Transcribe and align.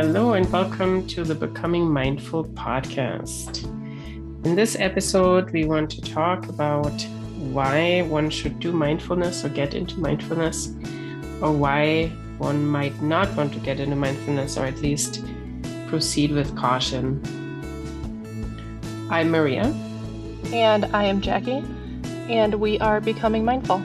Hello, 0.00 0.34
and 0.34 0.48
welcome 0.52 1.04
to 1.08 1.24
the 1.24 1.34
Becoming 1.34 1.90
Mindful 1.90 2.44
podcast. 2.44 3.64
In 4.44 4.54
this 4.54 4.76
episode, 4.78 5.50
we 5.50 5.64
want 5.64 5.90
to 5.90 6.00
talk 6.00 6.48
about 6.48 7.02
why 7.50 8.02
one 8.02 8.30
should 8.30 8.60
do 8.60 8.70
mindfulness 8.70 9.44
or 9.44 9.48
get 9.48 9.74
into 9.74 9.98
mindfulness, 9.98 10.68
or 11.42 11.50
why 11.50 12.12
one 12.38 12.64
might 12.64 13.02
not 13.02 13.28
want 13.36 13.52
to 13.54 13.58
get 13.58 13.80
into 13.80 13.96
mindfulness 13.96 14.56
or 14.56 14.66
at 14.66 14.80
least 14.80 15.24
proceed 15.88 16.30
with 16.30 16.56
caution. 16.56 17.20
I'm 19.10 19.32
Maria. 19.32 19.64
And 20.52 20.84
I 20.94 21.06
am 21.06 21.20
Jackie, 21.20 21.64
and 22.28 22.54
we 22.54 22.78
are 22.78 23.00
Becoming 23.00 23.44
Mindful. 23.44 23.82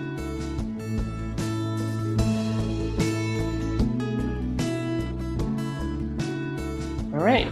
Right, 7.24 7.52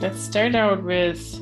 let's 0.00 0.20
start 0.20 0.54
out 0.54 0.84
with 0.84 1.40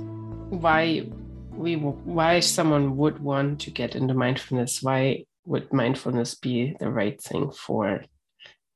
why 0.48 1.07
we 1.51 1.77
why 1.77 2.41
someone 2.41 2.97
would 2.97 3.19
want 3.19 3.61
to 3.61 3.71
get 3.71 3.95
into 3.95 4.15
mindfulness. 4.15 4.83
Why 4.83 5.25
would 5.45 5.73
mindfulness 5.73 6.35
be 6.35 6.75
the 6.80 6.91
right 6.91 7.21
thing 7.21 7.51
for 7.51 8.02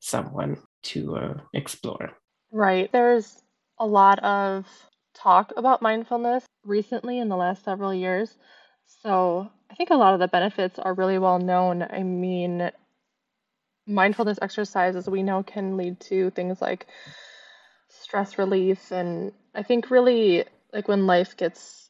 someone 0.00 0.58
to 0.82 1.16
uh, 1.16 1.34
explore? 1.54 2.10
Right. 2.52 2.92
There's 2.92 3.42
a 3.78 3.86
lot 3.86 4.18
of 4.20 4.66
talk 5.14 5.52
about 5.56 5.82
mindfulness 5.82 6.44
recently 6.64 7.18
in 7.18 7.28
the 7.28 7.36
last 7.36 7.64
several 7.64 7.94
years. 7.94 8.36
So 8.86 9.50
I 9.70 9.74
think 9.74 9.90
a 9.90 9.94
lot 9.94 10.14
of 10.14 10.20
the 10.20 10.28
benefits 10.28 10.78
are 10.78 10.94
really 10.94 11.18
well 11.18 11.38
known. 11.38 11.86
I 11.88 12.02
mean, 12.02 12.70
mindfulness 13.86 14.38
exercises 14.42 15.08
we 15.08 15.22
know 15.22 15.42
can 15.42 15.76
lead 15.76 16.00
to 16.00 16.30
things 16.30 16.60
like 16.60 16.86
stress 18.10 18.38
relief 18.38 18.90
and 18.90 19.30
I 19.54 19.62
think 19.62 19.88
really 19.88 20.44
like 20.72 20.88
when 20.88 21.06
life 21.06 21.36
gets 21.36 21.88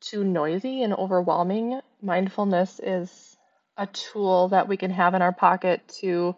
too 0.00 0.24
noisy 0.24 0.82
and 0.82 0.92
overwhelming, 0.92 1.80
mindfulness 2.02 2.80
is 2.82 3.36
a 3.76 3.86
tool 3.86 4.48
that 4.48 4.66
we 4.66 4.76
can 4.76 4.90
have 4.90 5.14
in 5.14 5.22
our 5.22 5.32
pocket 5.32 5.80
to 6.00 6.34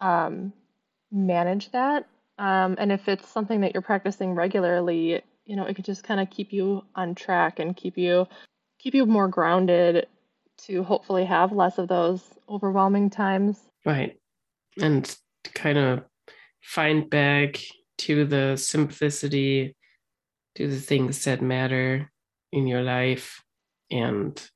um, 0.00 0.54
manage 1.10 1.70
that. 1.72 2.06
Um, 2.38 2.76
and 2.78 2.90
if 2.90 3.06
it's 3.06 3.28
something 3.28 3.60
that 3.60 3.74
you're 3.74 3.82
practicing 3.82 4.32
regularly, 4.32 5.20
you 5.44 5.54
know, 5.54 5.66
it 5.66 5.76
could 5.76 5.84
just 5.84 6.02
kind 6.02 6.18
of 6.18 6.30
keep 6.30 6.54
you 6.54 6.84
on 6.94 7.14
track 7.14 7.58
and 7.58 7.76
keep 7.76 7.98
you 7.98 8.26
keep 8.78 8.94
you 8.94 9.04
more 9.04 9.28
grounded 9.28 10.06
to 10.68 10.82
hopefully 10.82 11.26
have 11.26 11.52
less 11.52 11.76
of 11.76 11.86
those 11.86 12.22
overwhelming 12.48 13.10
times. 13.10 13.60
Right. 13.84 14.18
And 14.80 15.14
kind 15.54 15.76
of 15.76 16.04
find 16.62 17.10
back 17.10 17.58
to 18.02 18.24
the 18.24 18.56
simplicity, 18.56 19.76
to 20.56 20.66
the 20.68 20.80
things 20.80 21.24
that 21.24 21.40
matter 21.40 22.10
in 22.52 22.66
your 22.66 22.82
life, 22.82 23.42
and 23.90 24.50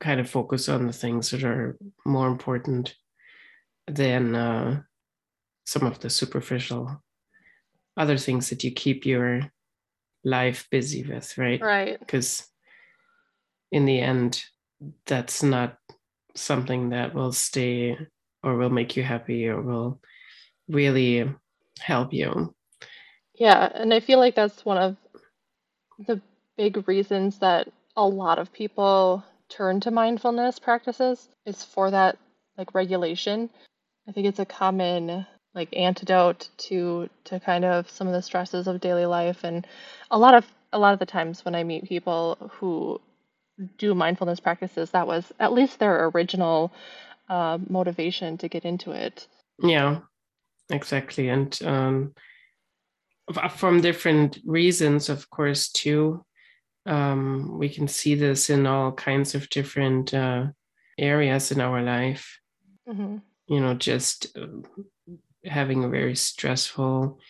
kind 0.00 0.18
of 0.18 0.28
focus 0.28 0.68
on 0.68 0.86
the 0.86 0.92
things 0.92 1.30
that 1.30 1.44
are 1.44 1.76
more 2.04 2.26
important 2.26 2.94
than 3.86 4.34
uh, 4.34 4.80
some 5.64 5.86
of 5.86 6.00
the 6.00 6.10
superficial 6.10 7.02
other 7.96 8.16
things 8.16 8.50
that 8.50 8.64
you 8.64 8.70
keep 8.70 9.04
your 9.04 9.42
life 10.24 10.66
busy 10.70 11.04
with, 11.04 11.36
right? 11.36 11.60
Right. 11.60 11.98
Because 11.98 12.46
in 13.70 13.84
the 13.84 14.00
end, 14.00 14.42
that's 15.06 15.42
not 15.42 15.76
something 16.34 16.90
that 16.90 17.14
will 17.14 17.32
stay 17.32 17.98
or 18.42 18.56
will 18.56 18.70
make 18.70 18.96
you 18.96 19.02
happy 19.02 19.48
or 19.48 19.60
will 19.60 20.00
really 20.68 21.30
help 21.78 22.12
you. 22.12 22.54
Yeah, 23.40 23.70
and 23.74 23.94
I 23.94 24.00
feel 24.00 24.18
like 24.18 24.34
that's 24.34 24.66
one 24.66 24.76
of 24.76 24.96
the 26.06 26.20
big 26.58 26.86
reasons 26.86 27.38
that 27.38 27.68
a 27.96 28.06
lot 28.06 28.38
of 28.38 28.52
people 28.52 29.24
turn 29.48 29.80
to 29.80 29.90
mindfulness 29.90 30.58
practices 30.58 31.26
is 31.46 31.64
for 31.64 31.90
that 31.90 32.18
like 32.58 32.74
regulation. 32.74 33.48
I 34.06 34.12
think 34.12 34.26
it's 34.26 34.38
a 34.40 34.44
common 34.44 35.26
like 35.54 35.74
antidote 35.74 36.50
to 36.58 37.08
to 37.24 37.40
kind 37.40 37.64
of 37.64 37.90
some 37.90 38.06
of 38.06 38.12
the 38.12 38.20
stresses 38.20 38.66
of 38.66 38.78
daily 38.78 39.06
life 39.06 39.42
and 39.42 39.66
a 40.10 40.18
lot 40.18 40.34
of 40.34 40.46
a 40.74 40.78
lot 40.78 40.92
of 40.92 40.98
the 40.98 41.06
times 41.06 41.42
when 41.42 41.54
I 41.54 41.64
meet 41.64 41.88
people 41.88 42.36
who 42.52 43.00
do 43.78 43.94
mindfulness 43.94 44.38
practices 44.38 44.90
that 44.90 45.06
was 45.06 45.32
at 45.40 45.54
least 45.54 45.78
their 45.78 46.08
original 46.08 46.72
uh, 47.30 47.56
motivation 47.70 48.36
to 48.38 48.48
get 48.48 48.66
into 48.66 48.90
it. 48.90 49.26
Yeah, 49.62 50.00
exactly. 50.68 51.30
And 51.30 51.58
um, 51.64 52.14
from 53.56 53.80
different 53.80 54.38
reasons, 54.44 55.08
of 55.08 55.28
course, 55.30 55.70
too. 55.70 56.24
Um, 56.86 57.58
we 57.58 57.68
can 57.68 57.88
see 57.88 58.14
this 58.14 58.50
in 58.50 58.66
all 58.66 58.92
kinds 58.92 59.34
of 59.34 59.48
different 59.50 60.14
uh, 60.14 60.46
areas 60.98 61.52
in 61.52 61.60
our 61.60 61.82
life. 61.82 62.40
Mm-hmm. 62.88 63.18
You 63.48 63.60
know, 63.60 63.74
just 63.74 64.36
uh, 64.36 64.46
having 65.44 65.84
a 65.84 65.88
very 65.88 66.16
stressful 66.16 67.20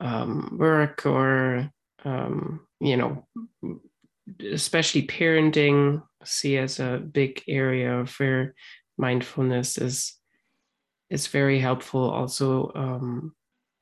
um, 0.00 0.56
work 0.58 1.06
or, 1.06 1.70
um, 2.04 2.66
you 2.80 2.96
know, 2.96 3.26
especially 4.52 5.06
parenting, 5.06 6.02
see 6.24 6.58
as 6.58 6.80
a 6.80 6.98
big 6.98 7.42
area 7.48 7.98
of 8.00 8.14
where 8.18 8.54
mindfulness 8.98 9.78
is 9.78 10.18
is 11.10 11.26
very 11.26 11.58
helpful. 11.58 12.10
Also, 12.10 12.72
um, 12.74 13.34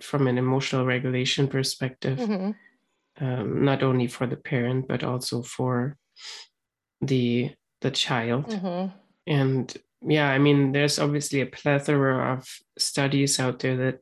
from 0.03 0.27
an 0.27 0.39
emotional 0.39 0.85
regulation 0.85 1.49
perspective, 1.49 2.19
mm-hmm. 2.19 3.25
um, 3.25 3.65
not 3.65 3.83
only 3.83 4.07
for 4.07 4.27
the 4.27 4.37
parent 4.37 4.89
but 4.89 5.05
also 5.05 5.43
for 5.43 5.97
the 7.01 7.51
the 7.81 7.91
child. 7.91 8.47
Mm-hmm. 8.47 8.97
And 9.27 9.77
yeah, 10.03 10.31
I 10.31 10.39
mean, 10.39 10.73
there's 10.73 10.99
obviously 10.99 11.41
a 11.41 11.47
plethora 11.47 12.35
of 12.35 12.49
studies 12.79 13.39
out 13.39 13.59
there 13.61 13.77
that 13.77 14.01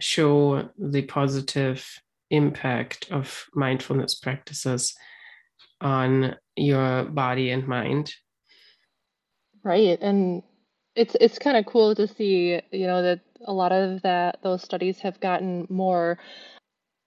show 0.00 0.68
the 0.78 1.02
positive 1.02 1.86
impact 2.30 3.10
of 3.10 3.46
mindfulness 3.54 4.14
practices 4.14 4.94
on 5.80 6.36
your 6.56 7.04
body 7.04 7.50
and 7.50 7.66
mind. 7.66 8.14
Right, 9.62 10.00
and 10.00 10.42
it's 10.94 11.16
it's 11.20 11.38
kind 11.38 11.56
of 11.56 11.66
cool 11.66 11.94
to 11.94 12.06
see, 12.06 12.60
you 12.70 12.86
know, 12.86 13.02
that 13.02 13.20
a 13.44 13.52
lot 13.52 13.72
of 13.72 14.02
that 14.02 14.38
those 14.42 14.62
studies 14.62 14.98
have 15.00 15.18
gotten 15.20 15.66
more 15.70 16.18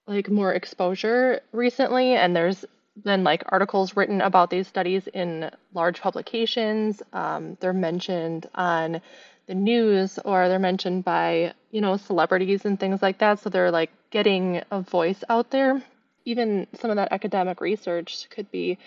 like 0.06 0.28
more 0.28 0.52
exposure 0.52 1.40
recently 1.52 2.14
and 2.14 2.36
there's 2.36 2.64
been 3.04 3.24
like 3.24 3.42
articles 3.48 3.96
written 3.96 4.20
about 4.20 4.50
these 4.50 4.66
studies 4.66 5.06
in 5.12 5.50
large 5.74 6.00
publications. 6.00 7.02
Um, 7.12 7.56
they're 7.60 7.72
mentioned 7.72 8.48
on 8.54 9.00
the 9.46 9.54
news 9.54 10.18
or 10.24 10.48
they're 10.48 10.58
mentioned 10.58 11.04
by 11.04 11.52
you 11.70 11.80
know 11.80 11.96
celebrities 11.96 12.64
and 12.64 12.78
things 12.78 13.02
like 13.02 13.18
that. 13.18 13.40
So 13.40 13.50
they're 13.50 13.70
like 13.70 13.90
getting 14.10 14.62
a 14.70 14.80
voice 14.80 15.22
out 15.28 15.50
there. 15.50 15.82
Even 16.24 16.66
some 16.80 16.90
of 16.90 16.96
that 16.96 17.12
academic 17.12 17.60
research 17.60 18.28
could 18.30 18.50
be 18.50 18.78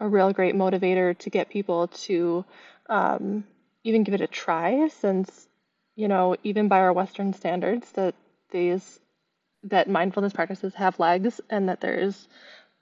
a 0.00 0.08
real 0.08 0.32
great 0.32 0.54
motivator 0.54 1.16
to 1.18 1.30
get 1.30 1.48
people 1.48 1.88
to 1.88 2.44
um, 2.88 3.44
even 3.86 4.04
give 4.04 4.14
it 4.14 4.20
a 4.20 4.26
try 4.26 4.88
since 4.88 5.48
you 5.96 6.08
know, 6.08 6.36
even 6.44 6.68
by 6.68 6.78
our 6.78 6.92
Western 6.92 7.32
standards, 7.32 7.90
that 7.92 8.14
these 8.50 9.00
that 9.64 9.88
mindfulness 9.88 10.32
practices 10.32 10.74
have 10.74 11.00
legs 11.00 11.40
and 11.50 11.68
that 11.68 11.80
there's 11.80 12.28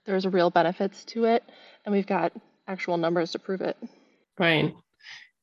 there's 0.05 0.27
real 0.27 0.51
benefits 0.51 1.03
to 1.05 1.23
it, 1.25 1.43
and 1.85 1.93
we've 1.95 2.05
got 2.05 2.33
actual 2.67 2.97
numbers 2.97 3.31
to 3.31 3.39
prove 3.39 3.61
it. 3.61 3.77
Right, 4.37 4.73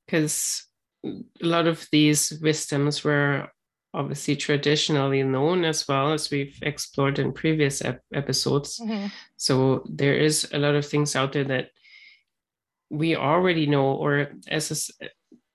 because 0.06 0.66
a 1.04 1.16
lot 1.40 1.66
of 1.66 1.88
these 1.90 2.38
wisdoms 2.42 3.02
were 3.02 3.48
obviously 3.94 4.36
traditionally 4.36 5.22
known 5.22 5.64
as 5.64 5.86
well 5.88 6.12
as 6.12 6.30
we've 6.30 6.58
explored 6.62 7.18
in 7.18 7.32
previous 7.32 7.82
ep- 7.82 8.00
episodes. 8.14 8.78
Mm-hmm. 8.78 9.06
So 9.36 9.84
there 9.88 10.14
is 10.14 10.48
a 10.52 10.58
lot 10.58 10.74
of 10.74 10.86
things 10.86 11.16
out 11.16 11.32
there 11.32 11.44
that 11.44 11.68
we 12.90 13.16
already 13.16 13.66
know, 13.66 13.92
or 13.92 14.32
as 14.48 14.92
a, 15.00 15.08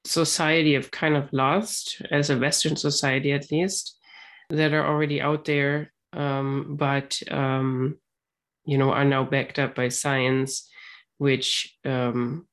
society 0.07 0.73
have 0.73 0.91
kind 0.91 1.15
of 1.15 1.31
lost, 1.31 2.01
as 2.11 2.29
a 2.29 2.37
Western 2.37 2.75
society 2.75 3.31
at 3.31 3.51
least, 3.51 3.97
that 4.49 4.73
are 4.73 4.85
already 4.85 5.21
out 5.21 5.45
there, 5.45 5.91
um, 6.13 6.75
but 6.77 7.19
um, 7.29 7.97
you 8.65 8.77
know 8.77 8.91
are 8.91 9.05
now 9.05 9.23
backed 9.23 9.59
up 9.59 9.75
by 9.75 9.89
science, 9.89 10.69
which 11.17 11.77
um, 11.85 12.47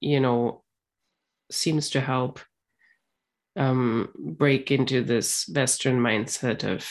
you 0.00 0.20
know 0.20 0.62
seems 1.50 1.90
to 1.90 2.00
help 2.00 2.40
um, 3.56 4.08
break 4.18 4.70
into 4.70 5.02
this 5.02 5.48
Western 5.54 6.00
mindset 6.00 6.64
of 6.64 6.88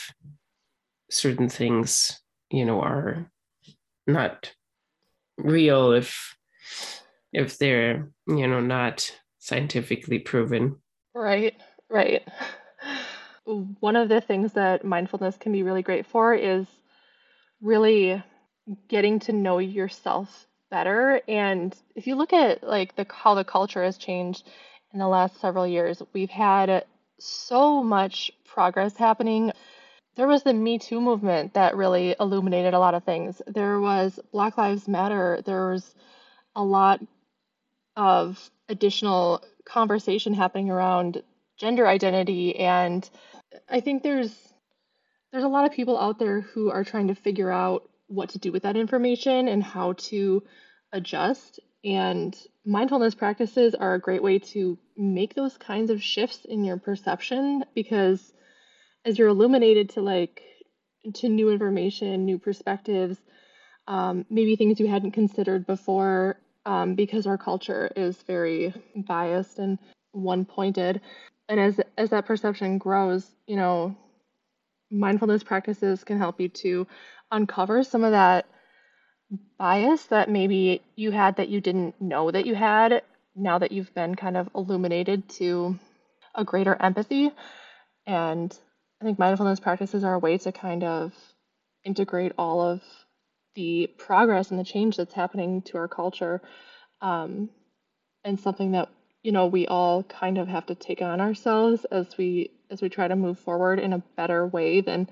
certain 1.10 1.48
things, 1.48 2.20
you 2.50 2.64
know, 2.64 2.80
are 2.80 3.30
not 4.06 4.52
real 5.36 5.92
if 5.92 6.36
if 7.32 7.58
they're 7.58 8.08
you 8.28 8.46
know 8.46 8.60
not 8.60 9.10
scientifically 9.44 10.18
proven. 10.18 10.76
Right, 11.14 11.54
right. 11.90 12.26
one 13.44 13.94
of 13.94 14.08
the 14.08 14.22
things 14.22 14.54
that 14.54 14.86
mindfulness 14.86 15.36
can 15.36 15.52
be 15.52 15.62
really 15.62 15.82
great 15.82 16.06
for 16.06 16.34
is 16.34 16.66
really 17.60 18.22
getting 18.88 19.18
to 19.20 19.32
know 19.32 19.58
yourself 19.58 20.46
better. 20.70 21.20
And 21.28 21.76
if 21.94 22.06
you 22.06 22.14
look 22.14 22.32
at 22.32 22.64
like 22.64 22.96
the 22.96 23.06
how 23.12 23.34
the 23.34 23.44
culture 23.44 23.84
has 23.84 23.98
changed 23.98 24.48
in 24.94 24.98
the 24.98 25.08
last 25.08 25.38
several 25.42 25.66
years, 25.66 26.02
we've 26.14 26.30
had 26.30 26.86
so 27.20 27.82
much 27.82 28.30
progress 28.46 28.96
happening. 28.96 29.52
There 30.16 30.26
was 30.26 30.42
the 30.42 30.54
Me 30.54 30.78
Too 30.78 31.02
movement 31.02 31.52
that 31.52 31.76
really 31.76 32.16
illuminated 32.18 32.72
a 32.72 32.78
lot 32.78 32.94
of 32.94 33.04
things. 33.04 33.42
There 33.46 33.78
was 33.78 34.18
Black 34.32 34.56
Lives 34.56 34.88
Matter. 34.88 35.42
There 35.44 35.68
was 35.68 35.94
a 36.56 36.64
lot 36.64 37.00
of 37.94 38.50
additional 38.68 39.44
conversation 39.64 40.34
happening 40.34 40.70
around 40.70 41.22
gender 41.56 41.86
identity. 41.86 42.56
And 42.56 43.08
I 43.68 43.80
think 43.80 44.02
there's 44.02 44.34
there's 45.32 45.44
a 45.44 45.48
lot 45.48 45.66
of 45.66 45.72
people 45.72 45.98
out 45.98 46.18
there 46.18 46.40
who 46.40 46.70
are 46.70 46.84
trying 46.84 47.08
to 47.08 47.14
figure 47.14 47.50
out 47.50 47.88
what 48.06 48.30
to 48.30 48.38
do 48.38 48.52
with 48.52 48.62
that 48.62 48.76
information 48.76 49.48
and 49.48 49.62
how 49.62 49.94
to 49.94 50.42
adjust. 50.92 51.58
And 51.84 52.36
mindfulness 52.64 53.14
practices 53.14 53.74
are 53.74 53.94
a 53.94 54.00
great 54.00 54.22
way 54.22 54.38
to 54.38 54.78
make 54.96 55.34
those 55.34 55.56
kinds 55.58 55.90
of 55.90 56.02
shifts 56.02 56.44
in 56.44 56.64
your 56.64 56.76
perception 56.76 57.64
because 57.74 58.32
as 59.04 59.18
you're 59.18 59.28
illuminated 59.28 59.90
to 59.90 60.00
like 60.00 60.42
to 61.14 61.28
new 61.28 61.50
information 61.50 62.24
new 62.24 62.38
perspectives 62.38 63.18
um, 63.86 64.24
maybe 64.30 64.56
things 64.56 64.80
you 64.80 64.86
hadn't 64.86 65.10
considered 65.10 65.66
before 65.66 66.38
um, 66.66 66.94
because 66.94 67.26
our 67.26 67.38
culture 67.38 67.90
is 67.96 68.16
very 68.22 68.72
biased 68.96 69.58
and 69.58 69.78
one 70.12 70.44
pointed 70.44 71.00
and 71.48 71.60
as 71.60 71.80
as 71.98 72.10
that 72.10 72.26
perception 72.26 72.78
grows 72.78 73.28
you 73.46 73.56
know 73.56 73.96
mindfulness 74.90 75.42
practices 75.42 76.04
can 76.04 76.18
help 76.18 76.40
you 76.40 76.48
to 76.48 76.86
uncover 77.30 77.82
some 77.82 78.04
of 78.04 78.12
that 78.12 78.46
bias 79.58 80.04
that 80.06 80.30
maybe 80.30 80.82
you 80.94 81.10
had 81.10 81.36
that 81.36 81.48
you 81.48 81.60
didn't 81.60 82.00
know 82.00 82.30
that 82.30 82.46
you 82.46 82.54
had 82.54 83.02
now 83.34 83.58
that 83.58 83.72
you've 83.72 83.92
been 83.94 84.14
kind 84.14 84.36
of 84.36 84.48
illuminated 84.54 85.28
to 85.28 85.78
a 86.34 86.44
greater 86.44 86.76
empathy. 86.80 87.30
And 88.06 88.56
i 89.00 89.04
think 89.04 89.18
mindfulness 89.18 89.60
practices 89.60 90.04
are 90.04 90.14
a 90.14 90.18
way 90.18 90.38
to 90.38 90.52
kind 90.52 90.84
of 90.84 91.12
integrate 91.84 92.32
all 92.38 92.60
of 92.60 92.82
the 93.54 93.88
progress 93.98 94.50
and 94.50 94.58
the 94.58 94.64
change 94.64 94.96
that's 94.96 95.14
happening 95.14 95.62
to 95.62 95.78
our 95.78 95.88
culture 95.88 96.42
um, 97.00 97.48
and 98.24 98.38
something 98.38 98.72
that 98.72 98.88
you 99.22 99.32
know 99.32 99.46
we 99.46 99.66
all 99.66 100.02
kind 100.04 100.38
of 100.38 100.48
have 100.48 100.66
to 100.66 100.74
take 100.74 101.02
on 101.02 101.20
ourselves 101.20 101.84
as 101.90 102.16
we 102.16 102.50
as 102.70 102.82
we 102.82 102.88
try 102.88 103.08
to 103.08 103.16
move 103.16 103.38
forward 103.38 103.78
in 103.78 103.92
a 103.92 104.02
better 104.16 104.46
way 104.46 104.80
than 104.80 105.08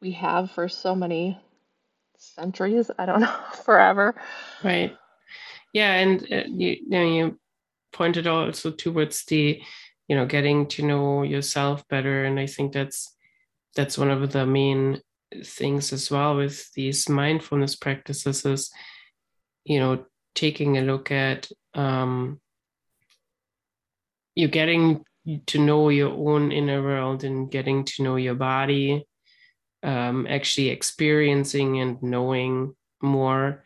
we 0.00 0.12
have 0.12 0.50
for 0.50 0.68
so 0.68 0.94
many 0.94 1.38
centuries. 2.16 2.90
I 2.98 3.06
don't 3.06 3.20
know 3.22 3.36
forever. 3.64 4.14
Right. 4.62 4.96
Yeah 5.72 5.92
and 5.94 6.22
uh, 6.32 6.44
you, 6.46 6.68
you 6.70 6.88
know 6.88 7.02
you 7.02 7.38
pointed 7.92 8.26
also 8.26 8.70
towards 8.70 9.24
the 9.26 9.60
you 10.08 10.16
know 10.16 10.26
getting 10.26 10.66
to 10.66 10.82
know 10.82 11.22
yourself 11.22 11.86
better 11.88 12.24
and 12.24 12.38
i 12.38 12.46
think 12.46 12.72
that's 12.72 13.14
that's 13.74 13.96
one 13.98 14.10
of 14.10 14.32
the 14.32 14.46
main 14.46 15.00
things 15.44 15.92
as 15.92 16.10
well 16.10 16.36
with 16.36 16.72
these 16.72 17.08
mindfulness 17.08 17.76
practices 17.76 18.44
is 18.46 18.70
you 19.64 19.78
know 19.78 20.04
taking 20.34 20.78
a 20.78 20.82
look 20.82 21.10
at 21.10 21.48
um 21.74 22.40
you're 24.34 24.48
getting 24.48 25.04
to 25.46 25.58
know 25.58 25.88
your 25.88 26.12
own 26.12 26.52
inner 26.52 26.82
world 26.82 27.24
and 27.24 27.50
getting 27.50 27.84
to 27.84 28.02
know 28.02 28.16
your 28.16 28.34
body, 28.34 29.04
um, 29.82 30.26
actually 30.28 30.68
experiencing 30.68 31.80
and 31.80 32.02
knowing 32.02 32.74
more, 33.02 33.64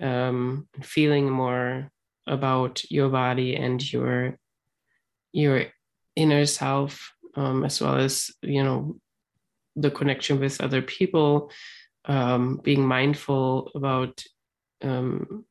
um, 0.00 0.68
feeling 0.82 1.28
more 1.28 1.90
about 2.26 2.82
your 2.90 3.08
body 3.08 3.56
and 3.56 3.92
your 3.92 4.38
your 5.32 5.66
inner 6.14 6.46
self, 6.46 7.12
um, 7.34 7.64
as 7.64 7.80
well 7.80 7.96
as 7.96 8.30
you 8.42 8.62
know 8.62 8.96
the 9.76 9.90
connection 9.90 10.40
with 10.40 10.60
other 10.60 10.82
people, 10.82 11.50
um, 12.06 12.60
being 12.62 12.86
mindful 12.86 13.70
about 13.74 14.24
um, 14.82 15.44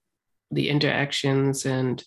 the 0.52 0.70
interactions 0.70 1.66
and 1.66 2.04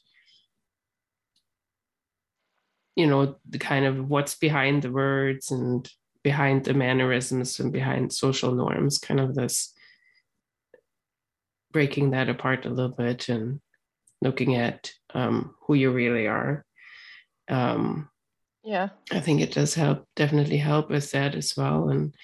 you 2.97 3.07
know 3.07 3.37
the 3.49 3.59
kind 3.59 3.85
of 3.85 4.09
what's 4.09 4.35
behind 4.37 4.83
the 4.83 4.91
words 4.91 5.51
and 5.51 5.91
behind 6.25 6.65
the 6.65 6.75
mannerisms 6.75 7.61
and 7.61 7.73
behind 7.73 8.13
social 8.13 8.53
norms 8.53 8.99
kind 8.99 9.21
of 9.21 9.35
this 9.35 9.73
breaking 11.73 12.11
that 12.11 12.29
apart 12.29 12.67
a 12.67 12.71
little 12.71 12.95
bit 12.97 13.29
and 13.29 13.61
looking 14.23 14.57
at 14.57 14.93
um, 15.15 15.55
who 15.67 15.75
you 15.75 15.91
really 15.91 16.27
are. 16.27 16.65
Um, 17.49 18.09
yeah 18.65 18.89
i 19.13 19.21
think 19.21 19.41
it 19.41 19.53
does 19.53 19.75
help 19.75 20.05
definitely 20.17 20.59
help 20.59 20.91
with 20.91 21.11
that 21.13 21.35
as 21.35 21.55
well 21.57 21.89
and 21.89 22.15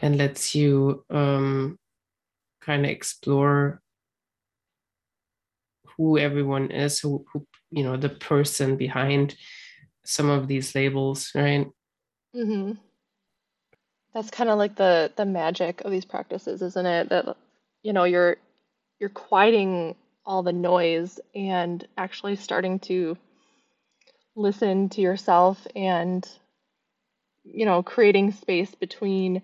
and 0.00 0.18
lets 0.18 0.54
you 0.54 1.04
um, 1.10 1.78
kind 2.60 2.84
of 2.84 2.90
explore 2.90 3.80
who 5.96 6.18
everyone 6.18 6.70
is 6.70 6.98
who, 6.98 7.24
who 7.32 7.46
you 7.70 7.84
know 7.84 7.96
the 7.96 8.08
person 8.08 8.76
behind 8.76 9.36
some 10.04 10.28
of 10.28 10.48
these 10.48 10.74
labels, 10.74 11.30
right? 11.34 11.68
Mm-hmm. 12.34 12.72
That's 14.14 14.30
kind 14.30 14.50
of 14.50 14.58
like 14.58 14.76
the 14.76 15.12
the 15.16 15.24
magic 15.24 15.82
of 15.82 15.90
these 15.90 16.04
practices, 16.04 16.62
isn't 16.62 16.86
it? 16.86 17.08
That 17.08 17.36
you 17.82 17.92
know 17.92 18.04
you're 18.04 18.36
you're 18.98 19.10
quieting 19.10 19.94
all 20.24 20.42
the 20.42 20.52
noise 20.52 21.18
and 21.34 21.86
actually 21.96 22.36
starting 22.36 22.78
to 22.78 23.16
listen 24.34 24.88
to 24.88 25.00
yourself 25.00 25.66
and 25.76 26.28
you 27.44 27.64
know 27.66 27.82
creating 27.82 28.32
space 28.32 28.74
between 28.74 29.42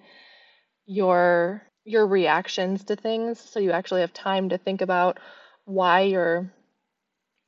your 0.87 1.63
your 1.85 2.07
reactions 2.07 2.85
to 2.85 2.97
things 2.97 3.39
so 3.39 3.61
you 3.61 3.73
actually 3.73 4.01
have 4.03 4.13
time 4.13 4.49
to 4.51 4.59
think 4.59 4.81
about 4.81 5.19
why 5.65 6.01
you're 6.01 6.51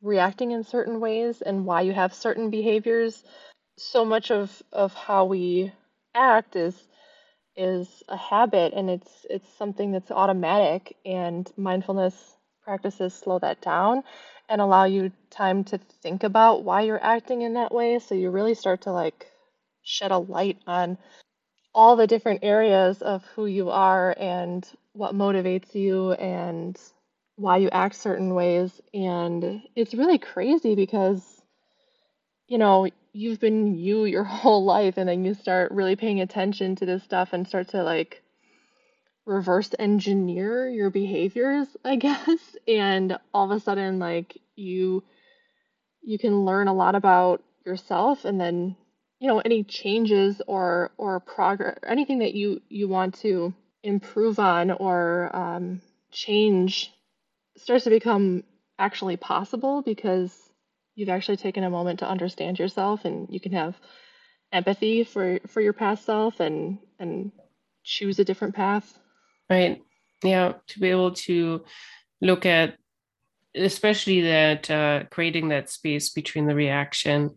reacting 0.03 0.53
in 0.53 0.65
certain 0.65 1.01
ways 1.01 1.43
and 1.43 1.67
why 1.67 1.83
you 1.83 1.93
have 1.93 2.15
certain 2.15 2.51
behaviors. 2.51 3.23
So 3.77 4.05
much 4.05 4.31
of, 4.31 4.63
of 4.73 4.95
how 4.95 5.27
we 5.27 5.73
act 6.15 6.57
is 6.57 6.75
is 7.57 8.03
a 8.09 8.17
habit 8.17 8.73
and 8.75 8.89
it's 8.89 9.27
it's 9.29 9.49
something 9.59 9.91
that's 9.91 10.11
automatic 10.11 10.97
and 11.05 11.51
mindfulness 11.57 12.15
practices 12.63 13.13
slow 13.13 13.39
that 13.41 13.61
down 13.61 14.03
and 14.51 14.61
allow 14.61 14.85
you 14.85 15.13
time 15.31 15.65
to 15.65 15.79
think 16.03 16.25
about 16.25 16.65
why 16.65 16.83
you're 16.83 17.03
acting 17.03 17.43
in 17.43 17.55
that 17.55 17.73
way 17.73 17.99
so 17.99 18.15
you 18.15 18.31
really 18.31 18.55
start 18.55 18.83
to 18.83 18.93
like 18.93 19.31
shed 19.83 20.11
a 20.11 20.19
light 20.19 20.59
on 20.67 20.99
all 21.75 21.97
the 21.97 22.07
different 22.07 22.41
areas 22.43 23.03
of 23.03 23.25
who 23.37 23.47
you 23.47 23.71
are 23.71 24.15
and 24.19 24.69
what 24.93 25.15
motivates 25.15 25.75
you 25.75 26.13
and 26.13 26.79
why 27.37 27.57
you 27.59 27.71
act 27.71 27.95
certain 27.95 28.35
ways. 28.35 28.81
And 28.93 29.63
it's 29.77 29.95
really 29.95 30.19
crazy 30.19 30.75
because, 30.75 31.23
you 32.49 32.59
know, 32.59 32.89
you've 33.13 33.41
been 33.41 33.77
you 33.77 34.05
your 34.05 34.25
whole 34.43 34.65
life, 34.65 34.99
and 34.99 35.09
then 35.09 35.25
you 35.25 35.35
start 35.35 35.73
really 35.73 35.97
paying 35.97 36.21
attention 36.21 36.77
to 36.77 36.87
this 36.87 37.03
stuff 37.05 37.31
and 37.33 37.47
start 37.47 37.69
to 37.69 37.83
like 37.83 38.23
reverse 39.31 39.71
engineer 39.79 40.69
your 40.69 40.91
behaviors, 40.91 41.69
I 41.85 41.97
guess. 41.97 42.57
And 42.69 43.17
all 43.33 43.51
of 43.51 43.57
a 43.57 43.61
sudden, 43.61 43.99
like, 43.99 44.37
you 44.57 45.03
you 46.03 46.19
can 46.19 46.45
learn 46.45 46.69
a 46.69 46.75
lot 46.75 46.95
about 46.95 47.43
yourself 47.65 48.25
and 48.25 48.41
then 48.41 48.77
you 49.19 49.29
know 49.29 49.39
any 49.41 49.63
changes 49.65 50.41
or 50.47 50.91
or 50.97 51.21
progress 51.21 51.79
anything 51.87 52.21
that 52.21 52.35
you 52.35 52.63
you 52.69 52.89
want 52.89 53.15
to 53.17 53.53
improve 53.83 54.39
on 54.39 54.71
or 54.71 55.31
um, 55.35 55.83
change 56.11 56.93
starts 57.57 57.85
to 57.85 57.91
become 57.91 58.45
actually 58.79 59.17
possible 59.17 59.83
because 59.83 60.35
you've 60.95 61.11
actually 61.11 61.37
taken 61.37 61.65
a 61.65 61.71
moment 61.71 61.99
to 61.99 62.09
understand 62.09 62.59
yourself 62.59 63.05
and 63.05 63.29
you 63.31 63.41
can 63.41 63.53
have 63.53 63.75
empathy 64.53 65.05
for 65.05 65.39
for 65.47 65.61
your 65.61 65.75
past 65.75 66.05
self 66.05 66.41
and 66.41 66.79
and 66.99 67.31
choose 67.85 68.19
a 68.19 68.25
different 68.25 68.55
path 68.55 69.00
right? 69.51 69.83
Yeah 70.23 70.53
to 70.69 70.81
be 70.81 70.91
able 70.91 71.13
to 71.13 71.65
look 72.21 72.47
at 72.47 72.77
especially 73.55 74.21
that 74.21 74.71
uh, 74.71 75.05
creating 75.11 75.49
that 75.49 75.69
space 75.69 76.11
between 76.11 76.47
the 76.47 76.55
reaction 76.55 77.37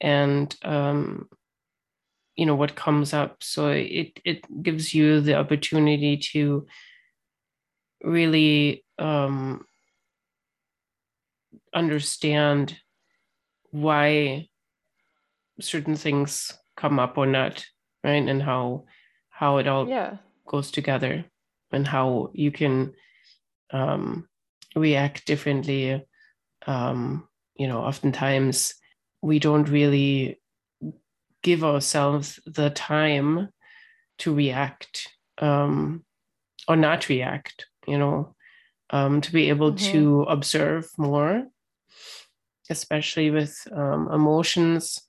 and 0.00 0.56
um, 0.64 1.28
you 2.36 2.46
know 2.46 2.54
what 2.54 2.74
comes 2.74 3.12
up. 3.12 3.42
So 3.42 3.68
it 3.68 4.20
it 4.24 4.62
gives 4.62 4.94
you 4.94 5.20
the 5.20 5.34
opportunity 5.34 6.16
to 6.32 6.66
really 8.02 8.84
um, 8.98 9.64
understand 11.74 12.76
why 13.70 14.48
certain 15.60 15.96
things 15.96 16.52
come 16.76 16.98
up 16.98 17.16
or 17.16 17.26
not 17.26 17.64
right? 18.02 18.28
And 18.28 18.42
how 18.42 18.84
how 19.30 19.58
it 19.58 19.66
all 19.66 19.88
Yeah. 19.88 20.18
goes 20.46 20.70
together 20.70 21.24
and 21.74 21.86
how 21.86 22.30
you 22.32 22.50
can 22.50 22.94
um, 23.72 24.28
react 24.76 25.26
differently 25.26 26.04
um, 26.66 27.28
you 27.56 27.68
know 27.68 27.80
oftentimes 27.80 28.74
we 29.22 29.38
don't 29.38 29.68
really 29.68 30.40
give 31.42 31.64
ourselves 31.64 32.40
the 32.46 32.70
time 32.70 33.48
to 34.18 34.34
react 34.34 35.08
um, 35.38 36.04
or 36.68 36.76
not 36.76 37.08
react 37.08 37.66
you 37.86 37.98
know 37.98 38.34
um, 38.90 39.20
to 39.20 39.32
be 39.32 39.48
able 39.48 39.72
Mhm. 39.72 39.78
to 39.78 40.22
observe 40.28 40.88
more 40.98 41.46
especially 42.70 43.30
with 43.30 43.66
um, 43.72 44.08
emotions 44.12 45.00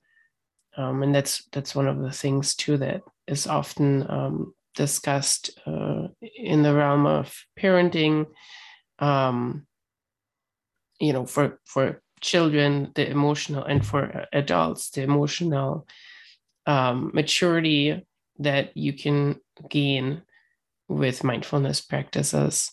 um, 0.77 1.03
and 1.03 1.15
that's 1.15 1.45
that's 1.51 1.75
one 1.75 1.87
of 1.87 2.01
the 2.01 2.11
things 2.11 2.55
too 2.55 2.77
that 2.77 3.01
is 3.27 3.47
often 3.47 4.09
um, 4.09 4.53
discussed 4.75 5.57
uh, 5.65 6.07
in 6.37 6.63
the 6.63 6.73
realm 6.73 7.05
of 7.05 7.33
parenting 7.59 8.25
um, 8.99 9.65
you 10.99 11.13
know 11.13 11.25
for 11.25 11.59
for 11.65 12.01
children 12.21 12.91
the 12.95 13.09
emotional 13.09 13.63
and 13.63 13.85
for 13.85 14.25
adults 14.33 14.89
the 14.91 15.03
emotional 15.03 15.87
um, 16.65 17.11
maturity 17.13 18.05
that 18.39 18.75
you 18.75 18.93
can 18.93 19.39
gain 19.69 20.21
with 20.87 21.23
mindfulness 21.23 21.81
practices 21.81 22.71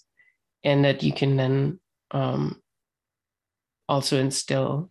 and 0.64 0.84
that 0.84 1.02
you 1.02 1.12
can 1.12 1.36
then 1.36 1.80
um, 2.10 2.60
also 3.88 4.18
instill 4.18 4.90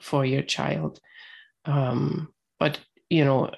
for 0.00 0.24
your 0.24 0.42
child. 0.42 1.00
Um, 1.64 2.32
but 2.58 2.78
you 3.10 3.24
know 3.24 3.50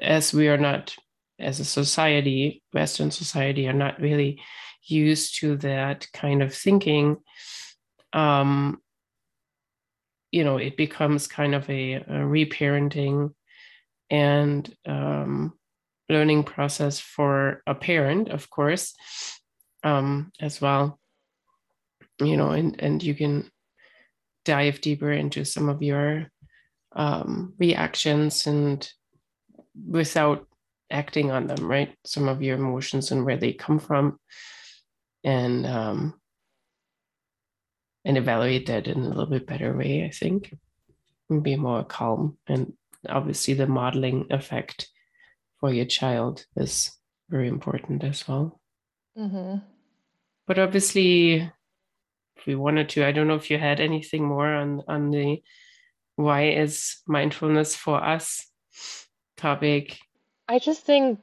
as 0.00 0.32
we 0.32 0.48
are 0.48 0.58
not 0.58 0.94
as 1.40 1.60
a 1.60 1.64
society 1.64 2.62
western 2.72 3.10
society 3.10 3.68
are 3.68 3.72
not 3.72 4.00
really 4.00 4.40
used 4.82 5.40
to 5.40 5.56
that 5.56 6.06
kind 6.12 6.42
of 6.42 6.54
thinking 6.54 7.16
um, 8.12 8.80
you 10.30 10.44
know 10.44 10.56
it 10.56 10.76
becomes 10.76 11.26
kind 11.26 11.54
of 11.54 11.68
a, 11.68 11.94
a 11.94 12.04
reparenting 12.08 13.32
and 14.10 14.74
um, 14.86 15.52
learning 16.08 16.42
process 16.42 16.98
for 16.98 17.62
a 17.66 17.74
parent 17.74 18.28
of 18.28 18.50
course 18.50 18.94
um, 19.84 20.30
as 20.40 20.60
well. 20.60 20.98
You 22.20 22.36
know 22.36 22.50
and 22.50 22.80
and 22.80 23.02
you 23.02 23.14
can 23.14 23.50
dive 24.44 24.80
deeper 24.80 25.12
into 25.12 25.44
some 25.44 25.68
of 25.68 25.82
your 25.82 26.28
um, 26.92 27.54
reactions 27.58 28.46
and 28.46 28.90
without 29.88 30.46
acting 30.90 31.30
on 31.30 31.46
them 31.46 31.66
right? 31.66 31.94
Some 32.04 32.28
of 32.28 32.42
your 32.42 32.56
emotions 32.56 33.12
and 33.12 33.24
where 33.24 33.36
they 33.36 33.52
come 33.52 33.78
from. 33.78 34.18
And 35.22 35.66
um, 35.66 36.14
and 38.04 38.16
evaluate 38.16 38.66
that 38.66 38.86
in 38.86 38.98
a 39.00 39.08
little 39.08 39.26
bit 39.26 39.46
better 39.46 39.76
way 39.76 40.04
i 40.04 40.10
think. 40.10 40.54
And 41.28 41.42
be 41.42 41.56
more 41.56 41.84
calm. 41.84 42.38
And 42.48 42.72
obviously 43.08 43.54
the 43.54 43.66
modeling 43.66 44.26
effect 44.30 44.88
for 45.60 45.72
your 45.72 45.84
child 45.84 46.44
is 46.56 46.90
very 47.28 47.48
important 47.48 48.02
as 48.02 48.26
well. 48.26 48.60
Mm-hmm. 49.18 49.58
but 50.46 50.58
obviously 50.58 51.50
if 52.36 52.46
we 52.46 52.54
wanted 52.54 52.88
to 52.90 53.04
i 53.04 53.12
don't 53.12 53.26
know 53.26 53.34
if 53.34 53.50
you 53.50 53.58
had 53.58 53.80
anything 53.80 54.24
more 54.24 54.46
on 54.46 54.82
on 54.86 55.10
the 55.10 55.42
why 56.14 56.50
is 56.50 56.98
mindfulness 57.06 57.74
for 57.74 58.02
us 58.02 58.46
topic 59.36 59.98
I 60.50 60.58
just 60.58 60.82
think 60.82 61.20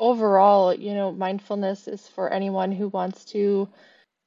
overall, 0.00 0.74
you 0.74 0.94
know, 0.94 1.12
mindfulness 1.12 1.86
is 1.86 2.08
for 2.08 2.28
anyone 2.32 2.72
who 2.72 2.88
wants 2.88 3.24
to 3.26 3.68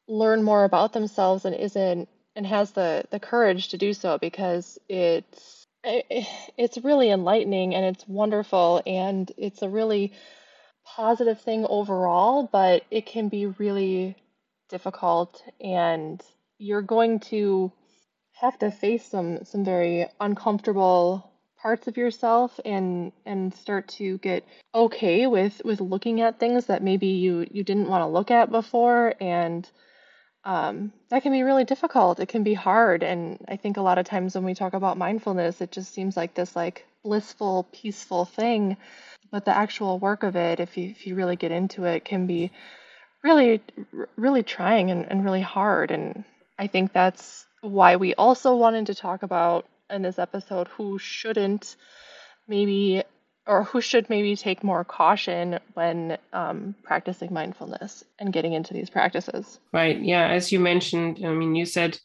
learn 0.07 0.41
more 0.41 0.63
about 0.63 0.93
themselves 0.93 1.43
and 1.43 1.53
isn't 1.53 2.07
and 2.33 2.47
has 2.47 2.71
the 2.71 3.03
the 3.11 3.19
courage 3.19 3.67
to 3.69 3.77
do 3.77 3.91
so 3.91 4.17
because 4.17 4.79
it's 4.87 5.67
it's 5.83 6.77
really 6.77 7.09
enlightening 7.09 7.75
and 7.75 7.85
it's 7.85 8.07
wonderful 8.07 8.81
and 8.87 9.33
it's 9.37 9.63
a 9.63 9.69
really 9.69 10.13
positive 10.85 11.41
thing 11.41 11.65
overall, 11.67 12.47
but 12.49 12.85
it 12.89 13.05
can 13.05 13.27
be 13.27 13.47
really 13.47 14.15
difficult 14.69 15.43
and 15.59 16.23
you're 16.57 16.81
going 16.81 17.19
to 17.19 17.69
have 18.31 18.57
to 18.59 18.71
face 18.71 19.03
some 19.03 19.43
some 19.43 19.65
very 19.65 20.07
uncomfortable 20.21 21.28
parts 21.61 21.87
of 21.87 21.97
yourself 21.97 22.59
and 22.65 23.11
and 23.25 23.53
start 23.53 23.87
to 23.87 24.17
get 24.19 24.45
okay 24.73 25.27
with 25.27 25.61
with 25.65 25.81
looking 25.81 26.21
at 26.21 26.39
things 26.39 26.67
that 26.67 26.83
maybe 26.83 27.07
you 27.07 27.45
you 27.51 27.63
didn't 27.63 27.89
want 27.89 28.01
to 28.01 28.07
look 28.07 28.31
at 28.31 28.51
before 28.51 29.13
and 29.19 29.69
um, 30.45 30.93
that 31.09 31.21
can 31.21 31.31
be 31.31 31.43
really 31.43 31.65
difficult. 31.65 32.19
It 32.19 32.29
can 32.29 32.43
be 32.43 32.53
hard. 32.53 33.03
And 33.03 33.43
I 33.47 33.57
think 33.57 33.77
a 33.77 33.81
lot 33.81 33.97
of 33.97 34.05
times 34.05 34.35
when 34.35 34.45
we 34.45 34.55
talk 34.55 34.73
about 34.73 34.97
mindfulness, 34.97 35.61
it 35.61 35.71
just 35.71 35.93
seems 35.93 36.15
like 36.15 36.33
this 36.33 36.55
like 36.55 36.85
blissful, 37.03 37.67
peaceful 37.71 38.25
thing. 38.25 38.77
But 39.31 39.45
the 39.45 39.55
actual 39.55 39.99
work 39.99 40.23
of 40.23 40.35
it, 40.35 40.59
if 40.59 40.77
you 40.77 40.89
if 40.89 41.05
you 41.05 41.15
really 41.15 41.35
get 41.35 41.51
into 41.51 41.83
it, 41.83 42.05
can 42.05 42.25
be 42.25 42.51
really 43.23 43.61
really 44.15 44.43
trying 44.43 44.91
and, 44.91 45.05
and 45.09 45.23
really 45.23 45.41
hard. 45.41 45.91
And 45.91 46.23
I 46.57 46.67
think 46.67 46.93
that's 46.93 47.45
why 47.61 47.97
we 47.97 48.15
also 48.15 48.55
wanted 48.55 48.87
to 48.87 48.95
talk 48.95 49.23
about 49.23 49.65
in 49.89 50.01
this 50.01 50.19
episode 50.19 50.67
who 50.67 50.97
shouldn't 50.99 51.75
maybe 52.47 53.03
or 53.47 53.63
who 53.63 53.81
should 53.81 54.09
maybe 54.09 54.35
take 54.35 54.63
more 54.63 54.83
caution 54.83 55.59
when 55.73 56.17
um, 56.33 56.75
practicing 56.83 57.33
mindfulness 57.33 58.03
and 58.19 58.31
getting 58.31 58.53
into 58.53 58.73
these 58.73 58.89
practices. 58.89 59.59
right 59.73 60.01
yeah 60.01 60.27
as 60.27 60.51
you 60.51 60.59
mentioned 60.59 61.19
i 61.25 61.29
mean 61.29 61.55
you 61.55 61.65
said 61.65 61.97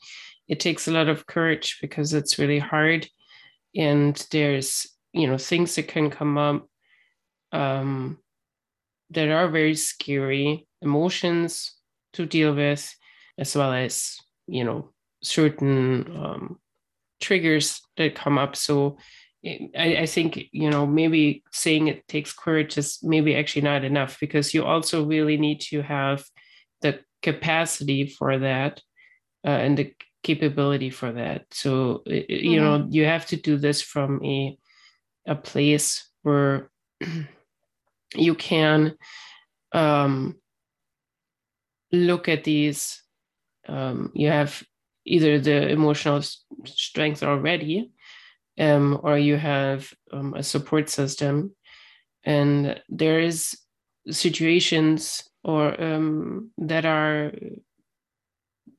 it 0.48 0.60
takes 0.60 0.88
a 0.88 0.92
lot 0.92 1.08
of 1.08 1.26
courage 1.26 1.78
because 1.80 2.12
it's 2.12 2.38
really 2.38 2.58
hard 2.58 3.08
and 3.74 4.26
there's 4.30 4.86
you 5.12 5.26
know 5.26 5.38
things 5.38 5.74
that 5.74 5.88
can 5.88 6.10
come 6.10 6.38
up 6.38 6.66
um, 7.52 8.18
that 9.10 9.28
are 9.28 9.48
very 9.48 9.74
scary 9.76 10.66
emotions 10.82 11.72
to 12.12 12.26
deal 12.26 12.54
with 12.54 12.94
as 13.38 13.56
well 13.56 13.72
as 13.72 14.16
you 14.46 14.64
know 14.64 14.90
certain 15.22 16.06
um, 16.16 16.58
triggers 17.20 17.80
that 17.96 18.14
come 18.14 18.38
up 18.38 18.56
so 18.56 18.96
I, 19.46 19.96
I 20.00 20.06
think 20.06 20.46
you 20.52 20.70
know 20.70 20.86
maybe 20.86 21.42
saying 21.52 21.88
it 21.88 22.06
takes 22.08 22.32
courage 22.32 22.78
is 22.78 22.98
maybe 23.02 23.36
actually 23.36 23.62
not 23.62 23.84
enough 23.84 24.18
because 24.20 24.54
you 24.54 24.64
also 24.64 25.04
really 25.04 25.36
need 25.36 25.60
to 25.62 25.82
have 25.82 26.24
the 26.80 27.00
capacity 27.22 28.06
for 28.06 28.38
that 28.38 28.80
uh, 29.46 29.50
and 29.50 29.76
the 29.76 29.94
capability 30.22 30.88
for 30.90 31.12
that 31.12 31.44
so 31.50 32.02
you 32.06 32.56
Mm-hmm. 32.56 32.60
know 32.60 32.86
you 32.90 33.04
have 33.04 33.26
to 33.26 33.36
do 33.36 33.56
this 33.58 33.82
from 33.82 34.24
a 34.24 34.56
a 35.26 35.34
place 35.34 36.10
where 36.22 36.70
you 38.14 38.34
can 38.34 38.94
um, 39.72 40.36
look 41.92 42.28
at 42.28 42.44
these 42.44 43.02
um, 43.68 44.10
you 44.14 44.28
have 44.28 44.62
either 45.04 45.38
the 45.38 45.68
emotional 45.68 46.22
strength 46.64 47.22
already 47.22 47.90
um, 48.58 49.00
or 49.02 49.18
you 49.18 49.36
have 49.36 49.92
um, 50.12 50.34
a 50.34 50.42
support 50.42 50.88
system. 50.88 51.54
And 52.24 52.80
there 52.88 53.20
is 53.20 53.58
situations 54.10 55.28
or 55.42 55.80
um, 55.82 56.50
that 56.58 56.84
are 56.84 57.32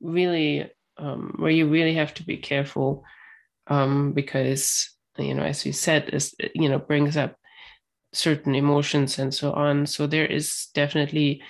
really 0.00 0.70
um, 0.98 1.34
where 1.38 1.50
you 1.50 1.68
really 1.68 1.94
have 1.94 2.14
to 2.14 2.24
be 2.24 2.36
careful 2.36 3.04
um, 3.68 4.12
because 4.12 4.90
you 5.18 5.34
know 5.34 5.42
as 5.42 5.64
you 5.64 5.72
said 5.72 6.10
is 6.12 6.34
you 6.54 6.68
know 6.68 6.78
brings 6.78 7.16
up 7.16 7.36
certain 8.12 8.54
emotions 8.54 9.18
and 9.18 9.32
so 9.34 9.52
on. 9.52 9.86
So 9.86 10.06
there 10.06 10.26
is 10.26 10.68
definitely 10.74 11.42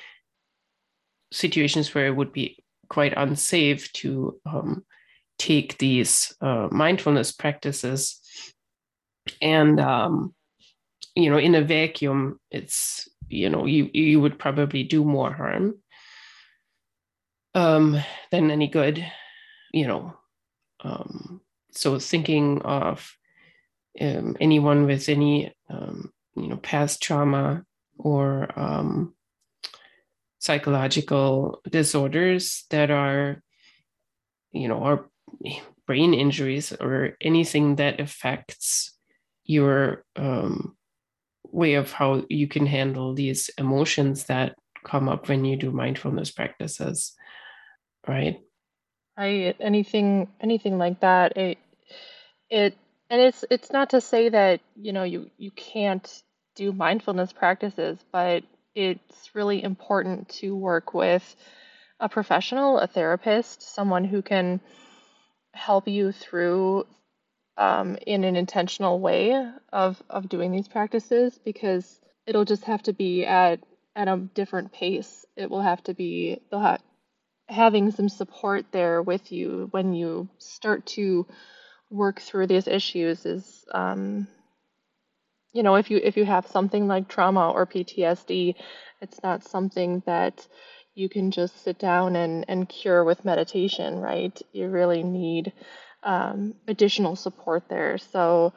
situations 1.32 1.94
where 1.94 2.06
it 2.06 2.16
would 2.16 2.32
be 2.32 2.62
quite 2.88 3.14
unsafe 3.16 3.92
to 3.94 4.40
um, 4.46 4.84
take 5.38 5.78
these 5.78 6.34
uh, 6.40 6.68
mindfulness 6.70 7.32
practices. 7.32 8.20
And 9.40 9.80
um, 9.80 10.34
you 11.16 11.30
know 11.30 11.38
in 11.38 11.54
a 11.54 11.62
vacuum 11.62 12.38
it's 12.50 13.08
you 13.28 13.48
know 13.48 13.66
you 13.66 13.90
you 13.92 14.20
would 14.20 14.38
probably 14.38 14.84
do 14.84 15.04
more 15.04 15.32
harm 15.32 15.74
um, 17.54 17.98
than 18.30 18.50
any 18.50 18.68
good 18.68 19.04
you 19.72 19.86
know. 19.86 20.16
Um, 20.84 21.40
so 21.72 21.98
thinking 21.98 22.62
of 22.62 23.10
um, 24.00 24.36
anyone 24.40 24.86
with 24.86 25.08
any 25.08 25.52
um, 25.68 26.12
you 26.36 26.48
know 26.48 26.58
past 26.58 27.02
trauma 27.02 27.64
or 27.98 28.48
um, 28.56 29.14
psychological 30.46 31.60
disorders 31.68 32.64
that 32.70 32.90
are 32.90 33.42
you 34.52 34.68
know 34.68 34.78
or 34.78 35.10
brain 35.86 36.14
injuries 36.14 36.72
or 36.72 37.16
anything 37.20 37.76
that 37.76 38.00
affects 38.00 38.96
your 39.44 40.04
um, 40.16 40.76
way 41.44 41.74
of 41.74 41.92
how 41.92 42.24
you 42.28 42.48
can 42.48 42.66
handle 42.66 43.14
these 43.14 43.50
emotions 43.58 44.24
that 44.24 44.54
come 44.84 45.08
up 45.08 45.28
when 45.28 45.44
you 45.44 45.56
do 45.56 45.70
mindfulness 45.70 46.30
practices 46.30 47.14
right? 48.06 48.40
Right 49.18 49.56
anything 49.60 50.28
anything 50.40 50.78
like 50.78 51.00
that 51.00 51.36
it 51.36 51.58
it 52.50 52.76
and 53.10 53.20
it's 53.20 53.44
it's 53.50 53.72
not 53.72 53.90
to 53.90 54.00
say 54.00 54.28
that 54.28 54.60
you 54.76 54.92
know 54.92 55.04
you 55.04 55.30
you 55.38 55.50
can't 55.50 56.22
do 56.54 56.72
mindfulness 56.72 57.32
practices 57.32 57.98
but 58.12 58.44
it's 58.76 59.34
really 59.34 59.62
important 59.62 60.28
to 60.28 60.54
work 60.54 60.94
with 60.94 61.34
a 61.98 62.08
professional 62.08 62.78
a 62.78 62.86
therapist 62.86 63.62
someone 63.74 64.04
who 64.04 64.22
can 64.22 64.60
help 65.54 65.88
you 65.88 66.12
through 66.12 66.86
um, 67.56 67.96
in 68.06 68.24
an 68.24 68.36
intentional 68.36 69.00
way 69.00 69.50
of 69.72 70.02
of 70.10 70.28
doing 70.28 70.52
these 70.52 70.68
practices 70.68 71.38
because 71.44 72.00
it'll 72.26 72.44
just 72.44 72.64
have 72.64 72.82
to 72.82 72.92
be 72.92 73.24
at 73.24 73.60
at 73.94 74.08
a 74.08 74.18
different 74.34 74.72
pace. 74.72 75.24
It 75.36 75.50
will 75.50 75.62
have 75.62 75.82
to 75.84 75.94
be 75.94 76.40
they'll 76.50 76.60
have 76.60 76.82
having 77.48 77.90
some 77.92 78.08
support 78.08 78.66
there 78.72 79.00
with 79.00 79.32
you 79.32 79.68
when 79.70 79.94
you 79.94 80.28
start 80.38 80.84
to 80.84 81.26
work 81.90 82.20
through 82.20 82.48
these 82.48 82.66
issues 82.66 83.24
is 83.24 83.64
um, 83.72 84.26
you 85.56 85.62
know 85.62 85.76
if 85.76 85.90
you 85.90 85.98
if 86.02 86.18
you 86.18 86.26
have 86.26 86.46
something 86.46 86.86
like 86.86 87.08
trauma 87.08 87.50
or 87.50 87.66
PTSD, 87.66 88.54
it's 89.00 89.22
not 89.22 89.42
something 89.42 90.02
that 90.04 90.46
you 90.94 91.08
can 91.08 91.30
just 91.30 91.64
sit 91.64 91.78
down 91.78 92.14
and, 92.16 92.44
and 92.48 92.68
cure 92.68 93.04
with 93.04 93.24
meditation, 93.24 93.98
right? 94.00 94.40
You 94.52 94.68
really 94.68 95.02
need 95.02 95.52
um, 96.02 96.54
additional 96.68 97.16
support 97.16 97.64
there. 97.68 97.98
So 97.98 98.52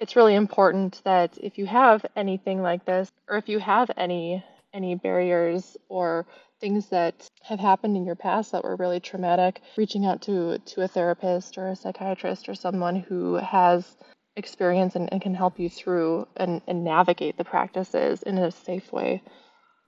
it's 0.00 0.16
really 0.16 0.34
important 0.34 1.00
that 1.04 1.38
if 1.38 1.58
you 1.58 1.66
have 1.66 2.04
anything 2.16 2.62
like 2.62 2.84
this, 2.84 3.10
or 3.28 3.36
if 3.36 3.48
you 3.48 3.58
have 3.58 3.90
any 3.96 4.42
any 4.72 4.94
barriers 4.94 5.76
or 5.90 6.24
things 6.60 6.88
that 6.88 7.28
have 7.42 7.60
happened 7.60 7.94
in 7.96 8.06
your 8.06 8.14
past 8.14 8.52
that 8.52 8.64
were 8.64 8.76
really 8.76 9.00
traumatic, 9.00 9.60
reaching 9.76 10.06
out 10.06 10.22
to 10.22 10.58
to 10.60 10.80
a 10.80 10.88
therapist 10.88 11.58
or 11.58 11.68
a 11.68 11.76
psychiatrist 11.76 12.48
or 12.48 12.54
someone 12.54 12.96
who 12.96 13.34
has 13.34 13.96
experience 14.36 14.96
and, 14.96 15.12
and 15.12 15.20
can 15.20 15.34
help 15.34 15.58
you 15.58 15.68
through 15.68 16.26
and, 16.36 16.62
and 16.66 16.84
navigate 16.84 17.36
the 17.36 17.44
practices 17.44 18.22
in 18.22 18.38
a 18.38 18.50
safe 18.50 18.92
way. 18.92 19.22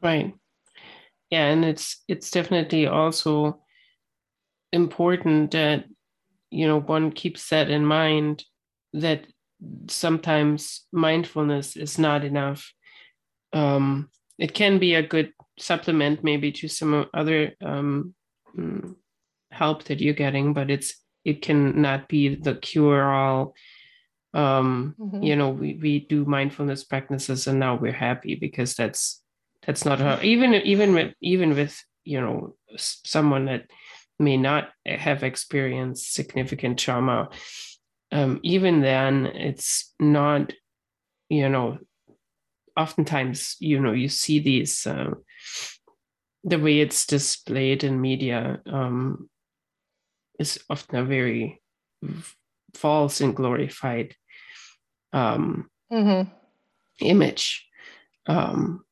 Right. 0.03 0.35
Yeah, 1.31 1.47
and 1.47 1.65
it's 1.65 2.03
it's 2.07 2.31
definitely 2.31 2.87
also 2.87 3.61
important 4.73 5.53
that 5.53 5.85
you 6.51 6.67
know 6.67 6.81
one 6.81 7.11
keeps 7.11 7.49
that 7.49 7.71
in 7.71 7.85
mind 7.85 8.45
that 8.93 9.27
sometimes 9.89 10.87
mindfulness 10.93 11.77
is 11.77 11.99
not 11.99 12.25
enough 12.25 12.73
um, 13.53 14.11
it 14.39 14.53
can 14.53 14.79
be 14.79 14.95
a 14.95 15.03
good 15.03 15.33
supplement 15.59 16.23
maybe 16.23 16.53
to 16.53 16.69
some 16.69 17.07
other 17.15 17.53
um, 17.65 18.15
mm, 18.57 18.95
help 19.51 19.85
that 19.85 20.01
you're 20.01 20.15
getting 20.15 20.53
but 20.53 20.71
it's 20.71 20.95
it 21.25 21.41
can 21.41 21.81
not 21.81 22.09
be 22.09 22.35
the 22.35 22.55
cure 22.57 23.11
all 23.13 23.55
um, 24.35 24.95
mm-hmm. 24.99 25.23
you 25.23 25.37
know 25.37 25.51
we, 25.51 25.79
we 25.81 26.01
do 26.01 26.25
mindfulness 26.25 26.85
practices 26.85 27.47
and 27.47 27.59
now 27.59 27.77
we're 27.77 27.93
happy 27.93 28.35
because 28.35 28.75
that's 28.75 29.23
that's 29.67 29.85
not 29.85 29.99
how 29.99 30.19
even 30.23 30.55
even 30.55 30.93
with 30.93 31.15
even 31.21 31.55
with 31.55 31.83
you 32.05 32.21
know 32.21 32.55
someone 32.77 33.47
that 33.47 33.65
may 34.19 34.37
not 34.37 34.71
have 34.87 35.23
experienced 35.23 36.15
significant 36.15 36.79
trauma, 36.79 37.29
um, 38.13 38.41
even 38.43 38.81
then, 38.81 39.27
it's 39.27 39.93
not, 39.99 40.53
you 41.29 41.49
know, 41.49 41.79
oftentimes, 42.77 43.57
you 43.59 43.81
know, 43.81 43.93
you 43.93 44.09
see 44.09 44.39
these, 44.39 44.87
uh, 44.87 45.11
the 46.45 46.59
way 46.59 46.81
it's 46.81 47.07
displayed 47.07 47.83
in 47.85 48.01
media 48.01 48.61
um, 48.67 49.29
is 50.39 50.63
often 50.69 50.97
a 50.97 51.05
very 51.05 51.61
false 52.75 53.21
and 53.21 53.35
glorified 53.35 54.15
um, 55.15 55.71
mm-hmm. 55.91 56.31
image. 57.01 57.67
Um, 58.27 58.85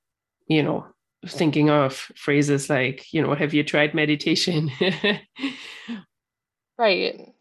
you 0.47 0.63
know, 0.63 0.87
thinking 1.27 1.71
of 1.71 1.95
phrases 1.95 2.71
like, 2.71 3.13
you 3.13 3.23
know, 3.23 3.35
have 3.35 3.53
you 3.55 3.63
tried 3.65 3.95
meditation? 3.95 4.71
right. 6.79 7.33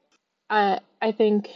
I 0.50 0.80
I 1.02 1.12
think 1.12 1.50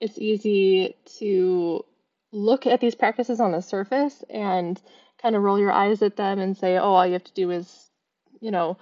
it's 0.00 0.18
easy 0.18 0.96
to 1.18 1.84
look 2.32 2.66
at 2.66 2.80
these 2.80 2.94
practices 2.94 3.40
on 3.40 3.52
the 3.52 3.60
surface 3.60 4.24
and 4.30 4.80
kind 5.20 5.36
of 5.36 5.42
roll 5.42 5.58
your 5.58 5.72
eyes 5.72 6.02
at 6.02 6.16
them 6.16 6.38
and 6.38 6.56
say, 6.56 6.76
oh, 6.76 6.92
all 6.92 7.06
you 7.06 7.12
have 7.12 7.24
to 7.24 7.34
do 7.34 7.50
is, 7.50 7.90
you 8.40 8.50
know, 8.50 8.76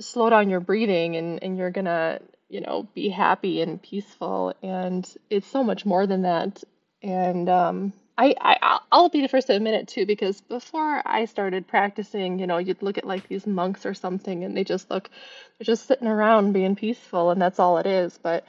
slow 0.00 0.28
down 0.28 0.50
your 0.50 0.60
breathing 0.60 1.16
and, 1.16 1.42
and 1.42 1.56
you're 1.56 1.70
gonna, 1.70 2.20
you 2.48 2.60
know, 2.60 2.88
be 2.94 3.08
happy 3.08 3.62
and 3.62 3.82
peaceful. 3.82 4.54
And 4.62 5.08
it's 5.30 5.46
so 5.46 5.62
much 5.64 5.86
more 5.86 6.06
than 6.06 6.22
that. 6.22 6.62
And 7.04 7.50
um, 7.50 7.92
I, 8.16 8.34
I 8.40 8.80
I'll 8.90 9.10
be 9.10 9.20
the 9.20 9.28
first 9.28 9.48
to 9.48 9.54
admit 9.54 9.74
it 9.74 9.86
too 9.86 10.06
because 10.06 10.40
before 10.40 11.02
I 11.04 11.26
started 11.26 11.68
practicing, 11.68 12.38
you 12.38 12.46
know, 12.46 12.56
you'd 12.56 12.82
look 12.82 12.96
at 12.96 13.06
like 13.06 13.28
these 13.28 13.46
monks 13.46 13.84
or 13.84 13.92
something 13.92 14.42
and 14.42 14.56
they 14.56 14.64
just 14.64 14.90
look 14.90 15.10
they're 15.58 15.66
just 15.66 15.86
sitting 15.86 16.08
around 16.08 16.52
being 16.52 16.74
peaceful 16.74 17.30
and 17.30 17.40
that's 17.40 17.58
all 17.58 17.76
it 17.76 17.86
is, 17.86 18.18
but 18.22 18.46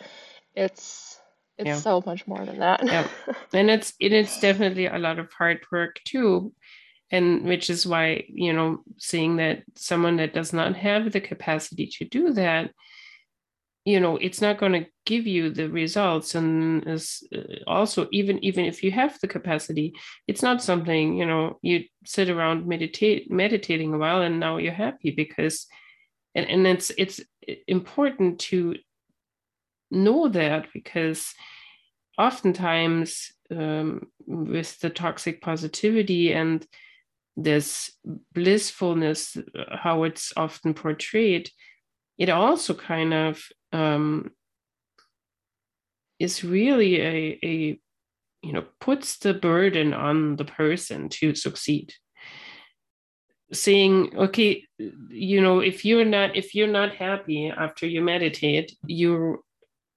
it's 0.55 1.19
it's 1.57 1.67
yeah. 1.67 1.75
so 1.75 2.01
much 2.05 2.25
more 2.27 2.45
than 2.45 2.59
that. 2.59 2.85
yeah. 2.85 3.07
And 3.53 3.69
it's 3.69 3.93
it 3.99 4.13
is 4.13 4.37
definitely 4.37 4.85
a 4.85 4.99
lot 4.99 5.19
of 5.19 5.31
hard 5.33 5.59
work 5.69 5.99
too. 6.05 6.53
And 7.11 7.43
which 7.43 7.69
is 7.69 7.85
why, 7.85 8.23
you 8.29 8.53
know, 8.53 8.83
seeing 8.97 9.35
that 9.35 9.63
someone 9.75 10.15
that 10.17 10.33
does 10.33 10.53
not 10.53 10.75
have 10.77 11.11
the 11.11 11.21
capacity 11.21 11.87
to 11.97 12.05
do 12.05 12.33
that 12.33 12.71
you 13.85 13.99
know 13.99 14.17
it's 14.17 14.41
not 14.41 14.57
going 14.57 14.73
to 14.73 14.85
give 15.05 15.27
you 15.27 15.51
the 15.51 15.69
results. 15.69 16.35
And 16.35 16.85
is 16.87 17.25
uh, 17.33 17.41
also 17.67 18.07
even 18.11 18.43
even 18.43 18.65
if 18.65 18.83
you 18.83 18.91
have 18.91 19.17
the 19.21 19.27
capacity 19.27 19.93
it's 20.27 20.41
not 20.41 20.63
something 20.63 21.15
you 21.15 21.25
know 21.25 21.59
you 21.61 21.85
sit 22.05 22.29
around 22.29 22.67
meditate 22.67 23.31
meditating 23.31 23.93
a 23.93 23.97
while 23.97 24.21
and 24.21 24.39
now 24.39 24.57
you're 24.57 24.73
happy 24.73 25.11
because 25.11 25.67
and, 26.33 26.49
and 26.49 26.67
it's 26.67 26.91
it's 26.97 27.21
important 27.67 28.39
to 28.39 28.75
know 29.91 30.27
that 30.27 30.65
because 30.73 31.33
oftentimes 32.17 33.31
um, 33.51 34.07
with 34.25 34.79
the 34.79 34.89
toxic 34.89 35.41
positivity 35.41 36.33
and 36.33 36.65
this 37.37 37.91
blissfulness 38.33 39.37
uh, 39.37 39.77
how 39.77 40.03
it's 40.03 40.33
often 40.35 40.73
portrayed 40.73 41.49
it 42.17 42.29
also 42.29 42.73
kind 42.73 43.13
of 43.13 43.43
um, 43.75 44.31
is 46.17 46.43
really 46.43 47.01
a, 47.01 47.39
a 47.43 47.79
you 48.41 48.53
know 48.53 48.63
puts 48.79 49.17
the 49.17 49.33
burden 49.33 49.93
on 49.93 50.37
the 50.37 50.45
person 50.45 51.09
to 51.09 51.35
succeed. 51.35 51.93
Saying 53.51 54.15
okay 54.17 54.63
you 55.09 55.41
know 55.41 55.59
if 55.59 55.85
you're 55.85 56.05
not 56.05 56.35
if 56.35 56.55
you're 56.55 56.75
not 56.79 56.95
happy 56.95 57.49
after 57.49 57.85
you 57.85 58.01
meditate 58.01 58.75
you're 58.87 59.39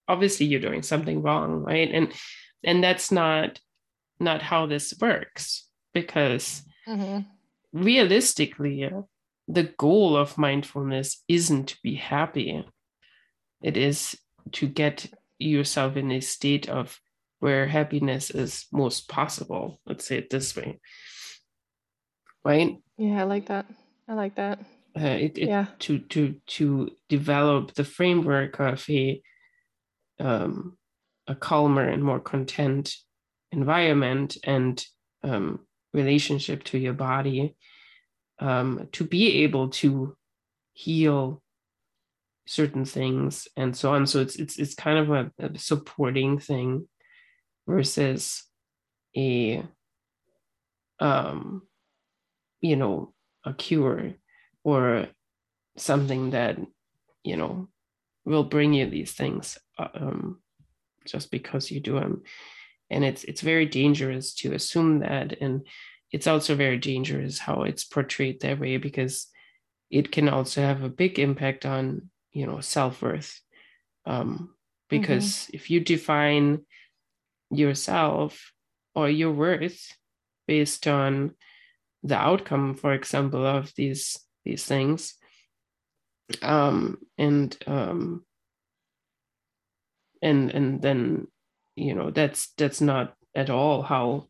obviously 0.06 0.46
you're 0.46 0.60
doing 0.60 0.82
something 0.82 1.22
wrong 1.22 1.62
right? 1.62 1.90
And 1.92 2.12
and 2.64 2.82
that's 2.82 3.10
not 3.12 3.60
not 4.20 4.42
how 4.42 4.66
this 4.66 4.92
works 5.00 5.66
because 5.94 6.62
mm-hmm. 6.86 7.20
realistically 7.72 8.90
the 9.46 9.62
goal 9.78 10.16
of 10.16 10.36
mindfulness 10.36 11.22
isn't 11.28 11.68
to 11.68 11.76
be 11.82 11.94
happy 11.94 12.64
it 13.62 13.76
is 13.76 14.16
to 14.52 14.66
get 14.66 15.06
yourself 15.38 15.96
in 15.96 16.10
a 16.10 16.20
state 16.20 16.68
of 16.68 17.00
where 17.40 17.66
happiness 17.66 18.30
is 18.30 18.66
most 18.72 19.08
possible. 19.08 19.80
Let's 19.86 20.06
say 20.06 20.18
it 20.18 20.30
this 20.30 20.56
way. 20.56 20.80
Right? 22.44 22.76
Yeah 22.96 23.20
i 23.20 23.24
like 23.24 23.46
that. 23.46 23.66
I 24.08 24.14
like 24.14 24.36
that. 24.36 24.60
Uh, 24.98 25.06
it, 25.06 25.38
it, 25.38 25.48
yeah. 25.48 25.66
to 25.80 25.98
to 25.98 26.34
to 26.46 26.90
develop 27.08 27.74
the 27.74 27.84
framework 27.84 28.58
of 28.58 28.84
a 28.88 29.20
um, 30.18 30.76
a 31.28 31.34
calmer 31.34 31.86
and 31.86 32.02
more 32.02 32.18
content 32.18 32.94
environment 33.52 34.36
and 34.44 34.84
um, 35.22 35.60
relationship 35.92 36.64
to 36.64 36.78
your 36.78 36.94
body 36.94 37.54
um, 38.40 38.88
to 38.92 39.04
be 39.04 39.44
able 39.44 39.68
to 39.68 40.16
heal 40.72 41.42
certain 42.48 42.86
things 42.86 43.46
and 43.58 43.76
so 43.76 43.92
on. 43.92 44.06
So 44.06 44.20
it's 44.20 44.36
it's 44.36 44.58
it's 44.58 44.74
kind 44.74 44.98
of 44.98 45.10
a, 45.10 45.32
a 45.38 45.58
supporting 45.58 46.38
thing 46.38 46.88
versus 47.66 48.42
a 49.16 49.62
um 50.98 51.62
you 52.60 52.76
know 52.76 53.12
a 53.44 53.52
cure 53.52 54.14
or 54.64 55.06
something 55.76 56.30
that 56.30 56.58
you 57.22 57.36
know 57.36 57.68
will 58.24 58.44
bring 58.44 58.72
you 58.72 58.88
these 58.88 59.12
things 59.12 59.58
uh, 59.78 59.88
um, 59.94 60.40
just 61.06 61.30
because 61.30 61.70
you 61.70 61.80
do 61.80 61.94
them 62.00 62.22
and 62.90 63.04
it's 63.04 63.24
it's 63.24 63.42
very 63.42 63.66
dangerous 63.66 64.34
to 64.34 64.54
assume 64.54 65.00
that 65.00 65.40
and 65.40 65.66
it's 66.10 66.26
also 66.26 66.54
very 66.54 66.78
dangerous 66.78 67.38
how 67.38 67.62
it's 67.62 67.84
portrayed 67.84 68.40
that 68.40 68.58
way 68.58 68.76
because 68.76 69.28
it 69.90 70.10
can 70.10 70.28
also 70.28 70.60
have 70.60 70.82
a 70.82 70.88
big 70.88 71.18
impact 71.18 71.64
on 71.64 72.10
you 72.32 72.46
know 72.46 72.60
self-worth 72.60 73.40
um, 74.06 74.54
because 74.88 75.24
mm-hmm. 75.24 75.56
if 75.56 75.70
you 75.70 75.80
define 75.80 76.60
yourself 77.50 78.52
or 78.94 79.08
your 79.08 79.32
worth 79.32 79.94
based 80.46 80.86
on 80.86 81.34
the 82.02 82.16
outcome 82.16 82.74
for 82.74 82.92
example 82.92 83.44
of 83.44 83.72
these 83.76 84.18
these 84.44 84.64
things 84.64 85.14
um, 86.42 86.98
and 87.16 87.56
um, 87.66 88.24
and 90.22 90.50
and 90.50 90.82
then 90.82 91.26
you 91.76 91.94
know 91.94 92.10
that's 92.10 92.52
that's 92.56 92.80
not 92.80 93.14
at 93.34 93.50
all 93.50 93.82
how 93.82 94.26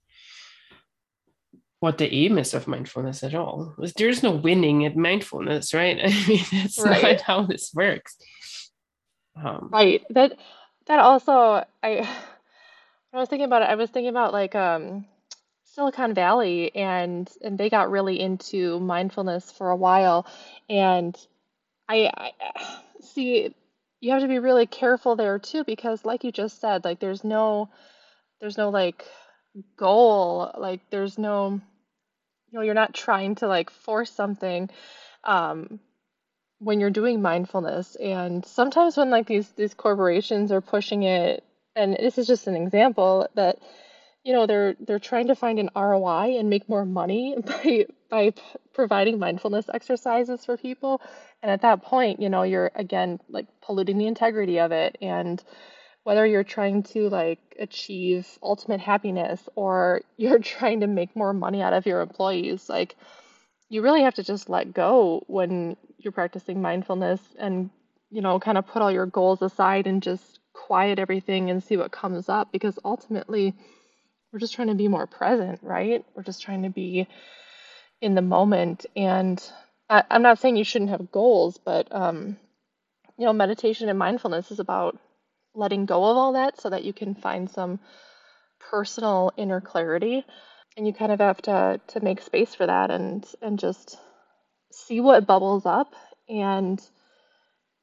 what 1.80 1.98
the 1.98 2.12
aim 2.12 2.38
is 2.38 2.54
of 2.54 2.66
mindfulness 2.66 3.22
at 3.22 3.34
all. 3.34 3.74
There's 3.96 4.22
no 4.22 4.32
winning 4.32 4.84
at 4.84 4.96
mindfulness, 4.96 5.72
right? 5.72 5.98
I 6.02 6.28
mean, 6.28 6.44
that's 6.52 6.80
right. 6.80 7.02
not 7.02 7.20
how 7.20 7.42
this 7.42 7.72
works. 7.74 8.16
Um, 9.36 9.68
right. 9.72 10.04
That 10.10 10.38
that 10.86 10.98
also 10.98 11.64
I 11.82 12.08
I 13.12 13.18
was 13.18 13.28
thinking 13.28 13.46
about 13.46 13.62
it, 13.62 13.68
I 13.68 13.76
was 13.76 13.90
thinking 13.90 14.10
about 14.10 14.32
like 14.32 14.54
um 14.54 15.06
Silicon 15.64 16.14
Valley 16.14 16.74
and 16.74 17.30
and 17.42 17.56
they 17.56 17.70
got 17.70 17.90
really 17.90 18.18
into 18.18 18.80
mindfulness 18.80 19.52
for 19.52 19.70
a 19.70 19.76
while 19.76 20.26
and 20.68 21.16
I, 21.88 22.10
I 22.16 22.32
see 23.00 23.54
you 24.00 24.12
have 24.12 24.22
to 24.22 24.28
be 24.28 24.38
really 24.38 24.66
careful 24.66 25.16
there 25.16 25.38
too 25.38 25.64
because 25.64 26.04
like 26.04 26.24
you 26.24 26.32
just 26.32 26.60
said 26.60 26.84
like 26.84 26.98
there's 26.98 27.22
no 27.22 27.68
there's 28.40 28.58
no 28.58 28.70
like 28.70 29.04
goal 29.76 30.52
like 30.58 30.80
there's 30.90 31.18
no 31.18 31.60
you 32.50 32.58
know 32.58 32.62
you're 32.62 32.74
not 32.74 32.94
trying 32.94 33.34
to 33.36 33.46
like 33.48 33.70
force 33.70 34.10
something 34.10 34.70
um 35.24 35.80
when 36.58 36.80
you're 36.80 36.90
doing 36.90 37.22
mindfulness. 37.22 37.96
And 37.96 38.44
sometimes 38.44 38.96
when 38.96 39.10
like 39.10 39.26
these 39.26 39.48
these 39.50 39.74
corporations 39.74 40.52
are 40.52 40.60
pushing 40.60 41.02
it 41.04 41.44
and 41.76 41.96
this 41.98 42.18
is 42.18 42.26
just 42.26 42.46
an 42.46 42.56
example 42.56 43.28
that 43.34 43.58
you 44.24 44.32
know 44.32 44.46
they're 44.46 44.74
they're 44.80 44.98
trying 44.98 45.28
to 45.28 45.36
find 45.36 45.58
an 45.58 45.70
ROI 45.76 46.38
and 46.38 46.50
make 46.50 46.68
more 46.68 46.84
money 46.84 47.36
by 47.46 47.86
by 48.10 48.32
providing 48.74 49.18
mindfulness 49.18 49.66
exercises 49.72 50.44
for 50.44 50.56
people. 50.56 51.00
And 51.42 51.50
at 51.50 51.62
that 51.62 51.82
point 51.82 52.20
you 52.20 52.28
know 52.28 52.42
you're 52.42 52.70
again 52.74 53.20
like 53.28 53.46
polluting 53.62 53.98
the 53.98 54.06
integrity 54.06 54.58
of 54.58 54.72
it. 54.72 54.98
And 55.00 55.42
whether 56.08 56.24
you're 56.24 56.42
trying 56.42 56.82
to 56.82 57.10
like 57.10 57.38
achieve 57.58 58.26
ultimate 58.42 58.80
happiness 58.80 59.46
or 59.56 60.00
you're 60.16 60.38
trying 60.38 60.80
to 60.80 60.86
make 60.86 61.14
more 61.14 61.34
money 61.34 61.60
out 61.60 61.74
of 61.74 61.84
your 61.84 62.00
employees 62.00 62.66
like 62.66 62.96
you 63.68 63.82
really 63.82 64.00
have 64.00 64.14
to 64.14 64.22
just 64.22 64.48
let 64.48 64.72
go 64.72 65.22
when 65.26 65.76
you're 65.98 66.10
practicing 66.10 66.62
mindfulness 66.62 67.20
and 67.38 67.68
you 68.10 68.22
know 68.22 68.40
kind 68.40 68.56
of 68.56 68.66
put 68.66 68.80
all 68.80 68.90
your 68.90 69.04
goals 69.04 69.42
aside 69.42 69.86
and 69.86 70.02
just 70.02 70.38
quiet 70.54 70.98
everything 70.98 71.50
and 71.50 71.62
see 71.62 71.76
what 71.76 71.92
comes 71.92 72.30
up 72.30 72.50
because 72.52 72.78
ultimately 72.86 73.52
we're 74.32 74.38
just 74.38 74.54
trying 74.54 74.68
to 74.68 74.74
be 74.74 74.88
more 74.88 75.06
present 75.06 75.60
right? 75.62 76.06
We're 76.14 76.22
just 76.22 76.40
trying 76.40 76.62
to 76.62 76.70
be 76.70 77.06
in 78.00 78.14
the 78.14 78.22
moment. 78.22 78.86
And 78.96 79.38
I, 79.90 80.04
am 80.08 80.22
not 80.22 80.38
saying 80.38 80.56
you 80.56 80.64
shouldn't 80.64 80.90
have 80.90 81.12
goals 81.12 81.58
but 81.62 81.94
um 81.94 82.38
you 83.18 83.26
know 83.26 83.34
meditation 83.34 83.90
and 83.90 83.98
mindfulness 83.98 84.50
is 84.50 84.58
about 84.58 84.98
letting 85.58 85.86
go 85.86 86.04
of 86.04 86.16
all 86.16 86.32
that 86.34 86.60
so 86.60 86.70
that 86.70 86.84
you 86.84 86.92
can 86.92 87.14
find 87.14 87.50
some 87.50 87.80
personal 88.70 89.32
inner 89.36 89.60
clarity. 89.60 90.24
And 90.76 90.86
you 90.86 90.92
kind 90.92 91.10
of 91.10 91.18
have 91.18 91.42
to 91.42 91.80
to 91.88 92.00
make 92.00 92.22
space 92.22 92.54
for 92.54 92.66
that 92.66 92.90
and 92.90 93.26
and 93.42 93.58
just 93.58 93.98
see 94.72 95.00
what 95.00 95.26
bubbles 95.26 95.66
up. 95.66 95.94
And 96.28 96.80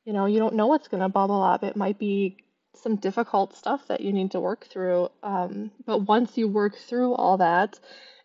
you 0.05 0.13
know 0.13 0.25
you 0.27 0.39
don't 0.39 0.55
know 0.55 0.67
what's 0.67 0.87
going 0.87 1.03
to 1.03 1.09
bubble 1.09 1.43
up. 1.43 1.63
It 1.63 1.75
might 1.75 1.99
be 1.99 2.37
some 2.77 2.95
difficult 2.97 3.55
stuff 3.55 3.87
that 3.87 4.01
you 4.01 4.13
need 4.13 4.31
to 4.31 4.39
work 4.39 4.65
through. 4.65 5.09
Um, 5.23 5.71
but 5.85 5.99
once 5.99 6.37
you 6.37 6.47
work 6.47 6.77
through 6.77 7.13
all 7.13 7.37
that 7.37 7.79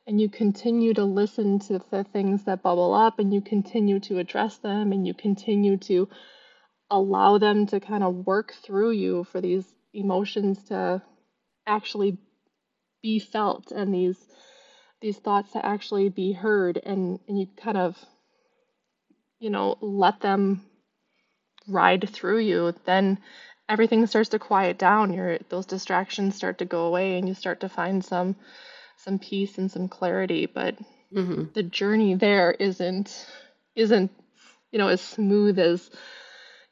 and 0.06 0.20
you 0.20 0.28
continue 0.28 0.94
to 0.94 1.04
listen 1.04 1.58
to 1.60 1.80
the 1.90 2.04
things 2.04 2.44
that 2.44 2.62
bubble 2.62 2.94
up 2.94 3.18
and 3.18 3.32
you 3.32 3.40
continue 3.40 4.00
to 4.00 4.18
address 4.18 4.58
them 4.58 4.92
and 4.92 5.06
you 5.06 5.14
continue 5.14 5.76
to 5.76 6.08
allow 6.90 7.38
them 7.38 7.66
to 7.66 7.80
kind 7.80 8.02
of 8.02 8.26
work 8.26 8.52
through 8.62 8.90
you 8.90 9.24
for 9.24 9.40
these 9.40 9.64
emotions 9.92 10.62
to 10.64 11.02
actually 11.66 12.18
be 13.02 13.18
felt 13.18 13.70
and 13.70 13.94
these 13.94 14.18
these 15.00 15.16
thoughts 15.16 15.52
to 15.52 15.64
actually 15.64 16.08
be 16.08 16.32
heard 16.32 16.78
and 16.82 17.18
and 17.28 17.38
you 17.38 17.46
kind 17.56 17.78
of 17.78 17.96
you 19.38 19.50
know 19.50 19.76
let 19.80 20.20
them 20.20 20.62
ride 21.66 22.08
through 22.08 22.38
you 22.38 22.74
then 22.84 23.18
everything 23.68 24.06
starts 24.06 24.30
to 24.30 24.38
quiet 24.38 24.78
down 24.78 25.12
your 25.12 25.38
those 25.48 25.66
distractions 25.66 26.34
start 26.34 26.58
to 26.58 26.64
go 26.64 26.86
away 26.86 27.16
and 27.16 27.28
you 27.28 27.34
start 27.34 27.60
to 27.60 27.68
find 27.68 28.04
some 28.04 28.36
some 28.96 29.18
peace 29.18 29.56
and 29.58 29.70
some 29.70 29.88
clarity 29.88 30.46
but 30.46 30.76
mm-hmm. 31.14 31.44
the 31.54 31.62
journey 31.62 32.14
there 32.14 32.50
isn't 32.50 33.26
isn't 33.74 34.10
you 34.72 34.78
know 34.78 34.88
as 34.88 35.00
smooth 35.00 35.58
as 35.58 35.90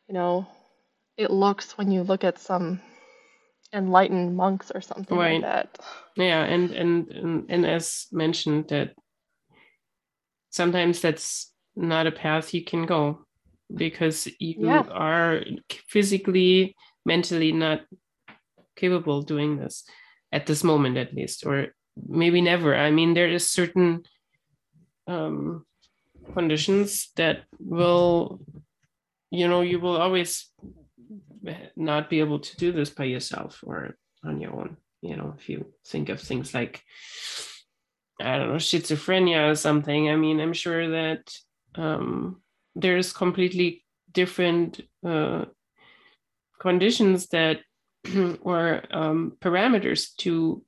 you 0.08 0.14
know, 0.14 0.46
it 1.16 1.30
looks 1.30 1.76
when 1.76 1.90
you 1.90 2.02
look 2.02 2.24
at 2.24 2.38
some 2.38 2.80
enlightened 3.72 4.36
monks 4.36 4.72
or 4.74 4.80
something 4.80 5.16
right. 5.16 5.42
like 5.42 5.42
that. 5.42 5.78
Yeah, 6.16 6.44
and, 6.44 6.70
and 6.70 7.08
and 7.10 7.46
and 7.48 7.66
as 7.66 8.06
mentioned 8.10 8.68
that 8.68 8.94
sometimes 10.50 11.00
that's 11.00 11.52
not 11.76 12.06
a 12.06 12.12
path 12.12 12.54
you 12.54 12.64
can 12.64 12.86
go 12.86 13.26
because 13.74 14.26
you 14.38 14.66
yeah. 14.66 14.84
are 14.90 15.42
physically, 15.86 16.74
mentally 17.04 17.52
not 17.52 17.82
capable 18.76 19.22
doing 19.22 19.58
this 19.58 19.84
at 20.32 20.46
this 20.46 20.64
moment 20.64 20.96
at 20.96 21.14
least, 21.14 21.44
or 21.44 21.68
maybe 22.08 22.40
never. 22.40 22.74
I 22.74 22.90
mean, 22.90 23.12
there 23.12 23.28
is 23.28 23.50
certain 23.50 24.04
um, 25.06 25.66
conditions 26.34 27.10
that 27.16 27.44
will 27.58 28.40
you 29.30 29.48
know 29.48 29.60
you 29.60 29.78
will 29.80 29.96
always 29.96 30.50
not 31.76 32.10
be 32.10 32.20
able 32.20 32.40
to 32.40 32.56
do 32.56 32.72
this 32.72 32.90
by 32.90 33.04
yourself 33.04 33.62
or 33.64 33.96
on 34.24 34.40
your 34.40 34.52
own 34.54 34.76
you 35.00 35.16
know 35.16 35.34
if 35.38 35.48
you 35.48 35.66
think 35.86 36.08
of 36.08 36.20
things 36.20 36.52
like 36.54 36.82
i 38.20 38.36
don't 38.36 38.48
know 38.48 38.56
schizophrenia 38.56 39.50
or 39.50 39.54
something. 39.54 40.10
I 40.10 40.16
mean 40.16 40.40
i'm 40.40 40.52
sure 40.52 40.90
that 40.90 41.32
um, 41.74 42.42
there's 42.74 43.12
completely 43.12 43.84
different 44.12 44.80
uh, 45.06 45.44
conditions 46.60 47.28
that 47.28 47.60
or 48.40 48.82
um, 48.90 49.36
parameters 49.40 50.14
to 50.16 50.62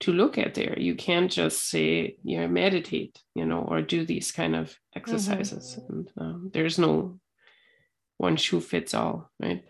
to 0.00 0.12
look 0.12 0.38
at 0.38 0.54
there. 0.54 0.78
You 0.78 0.94
can't 0.94 1.30
just 1.30 1.68
say 1.68 2.16
you 2.24 2.40
know 2.40 2.48
meditate 2.48 3.18
you 3.34 3.44
know 3.44 3.60
or 3.60 3.82
do 3.82 4.04
these 4.04 4.32
kind 4.32 4.56
of 4.56 4.76
exercises. 4.94 5.78
Mm-hmm. 5.78 5.92
and 5.92 6.12
um, 6.18 6.50
there's 6.52 6.78
no 6.78 7.18
one 8.20 8.36
shoe 8.36 8.60
fits 8.60 8.92
all, 8.92 9.30
right? 9.40 9.64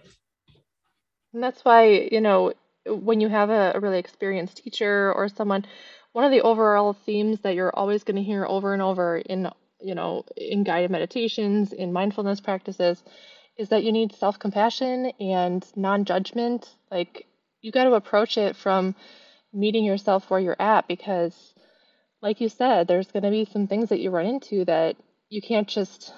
And 1.33 1.41
that's 1.41 1.65
why, 1.65 2.09
you 2.11 2.21
know, 2.21 2.53
when 2.85 3.21
you 3.21 3.29
have 3.29 3.49
a, 3.49 3.73
a 3.77 3.81
really 3.81 4.01
experienced 4.01 4.57
teacher 4.57 5.13
or 5.13 5.29
someone, 5.29 5.65
one 6.13 6.25
of 6.25 6.33
the 6.33 6.41
overall 6.41 6.93
themes 6.93 7.39
that 7.43 7.55
you're 7.55 7.75
always 7.75 8.03
going 8.03 8.17
to 8.17 8.25
hear 8.25 8.45
over 8.45 8.73
and 8.73 8.83
over 8.83 9.19
in, 9.19 9.49
you 9.81 9.95
know, 9.95 10.25
in 10.37 10.65
guided 10.65 10.91
meditations, 10.91 11.73
in 11.73 11.93
mindfulness 11.93 12.41
practices, 12.41 13.01
is 13.57 13.69
that 13.69 13.85
you 13.85 13.93
need 13.93 14.17
self 14.17 14.41
compassion 14.41 15.13
and 15.21 15.65
non 15.77 16.05
judgment. 16.05 16.69
Like, 16.91 17.27
you 17.63 17.71
got 17.71 17.85
to 17.85 17.95
approach 17.95 18.37
it 18.37 18.57
from 18.57 18.97
meeting 19.53 19.85
yourself 19.85 20.29
where 20.29 20.41
you're 20.41 20.61
at 20.61 20.89
because, 20.89 21.55
like 22.21 22.41
you 22.41 22.49
said, 22.49 22.89
there's 22.89 23.13
going 23.13 23.23
to 23.23 23.31
be 23.31 23.45
some 23.45 23.69
things 23.69 23.91
that 23.91 24.01
you 24.01 24.11
run 24.11 24.27
into 24.27 24.65
that 24.65 24.97
you 25.29 25.41
can't 25.41 25.69
just 25.69 26.13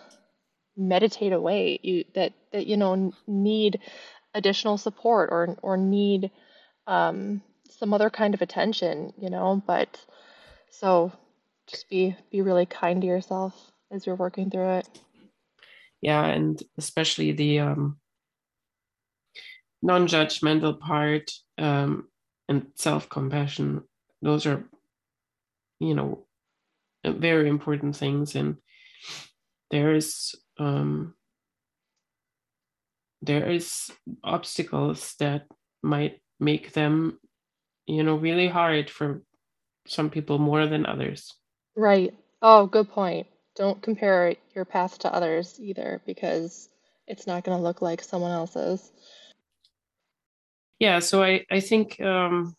meditate 0.76 1.32
away 1.32 1.78
you 1.82 2.04
that 2.14 2.32
that 2.52 2.66
you 2.66 2.76
know 2.76 3.12
need 3.26 3.78
additional 4.34 4.78
support 4.78 5.28
or 5.30 5.56
or 5.62 5.76
need 5.76 6.30
um, 6.86 7.42
some 7.70 7.92
other 7.92 8.10
kind 8.10 8.34
of 8.34 8.42
attention 8.42 9.12
you 9.18 9.28
know 9.30 9.62
but 9.66 10.04
so 10.70 11.12
just 11.68 11.88
be 11.88 12.16
be 12.30 12.40
really 12.40 12.66
kind 12.66 13.00
to 13.02 13.06
yourself 13.06 13.72
as 13.90 14.06
you're 14.06 14.16
working 14.16 14.50
through 14.50 14.78
it. 14.78 14.88
Yeah 16.00 16.24
and 16.24 16.60
especially 16.78 17.32
the 17.32 17.60
um, 17.60 17.98
non-judgmental 19.82 20.80
part 20.80 21.30
um, 21.58 22.08
and 22.48 22.66
self-compassion 22.76 23.82
those 24.22 24.46
are 24.46 24.64
you 25.78 25.94
know 25.94 26.24
very 27.04 27.48
important 27.48 27.96
things 27.96 28.34
and 28.34 28.56
there 29.70 29.94
is 29.94 30.34
um, 30.58 31.14
there 33.20 33.50
is 33.50 33.90
obstacles 34.24 35.14
that 35.18 35.46
might 35.82 36.20
make 36.40 36.72
them 36.72 37.18
you 37.86 38.02
know, 38.02 38.16
really 38.16 38.48
hard 38.48 38.90
for 38.90 39.22
some 39.86 40.10
people 40.10 40.38
more 40.38 40.66
than 40.66 40.86
others. 40.86 41.34
Right. 41.76 42.14
Oh, 42.40 42.66
good 42.66 42.88
point. 42.88 43.26
Don't 43.56 43.82
compare 43.82 44.34
your 44.54 44.64
path 44.64 44.98
to 45.00 45.12
others 45.12 45.58
either 45.60 46.00
because 46.06 46.68
it's 47.06 47.26
not 47.26 47.44
going 47.44 47.56
to 47.56 47.62
look 47.62 47.82
like 47.82 48.02
someone 48.02 48.30
else's. 48.30 48.92
Yeah, 50.78 51.00
so 51.00 51.22
I, 51.22 51.44
I 51.50 51.60
think 51.60 52.00
um, 52.00 52.56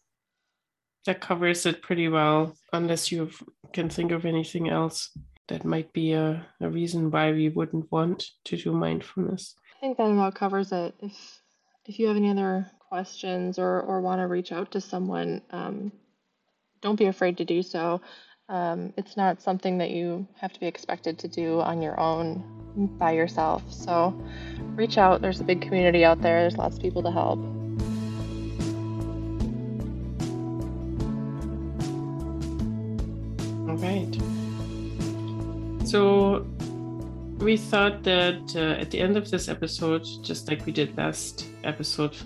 that 1.06 1.19
covers 1.19 1.65
it 1.65 1.82
pretty 1.82 2.08
well, 2.08 2.56
unless 2.71 3.12
you 3.12 3.32
can 3.73 3.89
think 3.89 4.12
of 4.12 4.25
anything 4.25 4.69
else 4.69 5.10
that 5.47 5.65
might 5.65 5.91
be 5.93 6.13
a, 6.13 6.45
a 6.62 6.69
reason 6.69 7.12
why 7.12 7.32
we 7.32 7.49
wouldn't 7.49 7.91
want 7.91 8.25
to 8.45 8.58
do 8.58 8.71
mindfulness. 8.71 9.56
I 9.77 9.79
think 9.82 9.97
that 9.97 10.10
about 10.10 10.36
covers 10.36 10.71
it. 10.71 10.95
If 10.99 11.41
if 11.86 11.99
you 11.99 12.08
have 12.08 12.15
any 12.15 12.32
other 12.32 12.71
questions 12.79 13.60
or, 13.60 13.82
or 13.82 14.01
want 14.01 14.21
to 14.21 14.27
reach 14.27 14.51
out 14.51 14.71
to 14.71 14.79
someone, 14.79 15.41
um, 15.51 15.91
don't 16.82 16.97
be 16.97 17.06
afraid 17.06 17.38
to 17.38 17.45
do 17.45 17.62
so. 17.62 17.99
Um, 18.49 18.93
it's 18.97 19.17
not 19.17 19.41
something 19.41 19.79
that 19.79 19.89
you 19.89 20.27
have 20.39 20.53
to 20.53 20.60
be 20.60 20.67
expected 20.67 21.17
to 21.19 21.27
do 21.27 21.60
on 21.60 21.82
your 21.82 21.99
own 21.99 22.97
by 22.99 23.12
yourself. 23.12 23.63
So 23.71 24.13
reach 24.75 24.97
out. 24.97 25.21
There's 25.21 25.39
a 25.39 25.43
big 25.43 25.62
community 25.62 26.06
out 26.06 26.21
there, 26.21 26.41
there's 26.41 26.58
lots 26.58 26.75
of 26.75 26.82
people 26.82 27.03
to 27.03 27.12
help. 27.12 27.39
All 33.69 33.77
right. 33.77 34.33
So 35.93 36.39
we 37.38 37.56
thought 37.56 38.01
that 38.01 38.56
uh, 38.56 38.82
at 38.82 38.89
the 38.89 38.99
end 38.99 39.15
of 39.15 39.29
this 39.29 39.47
episode, 39.47 40.03
just 40.23 40.49
like 40.49 40.65
we 40.65 40.71
did 40.71 40.97
last 40.97 41.45
episode, 41.63 42.17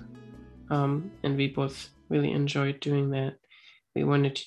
um, 0.70 1.12
and 1.24 1.36
we 1.36 1.48
both 1.48 1.90
really 2.08 2.32
enjoyed 2.32 2.80
doing 2.80 3.10
that, 3.10 3.34
we 3.94 4.06
wanted 4.06 4.38
to 4.38 4.44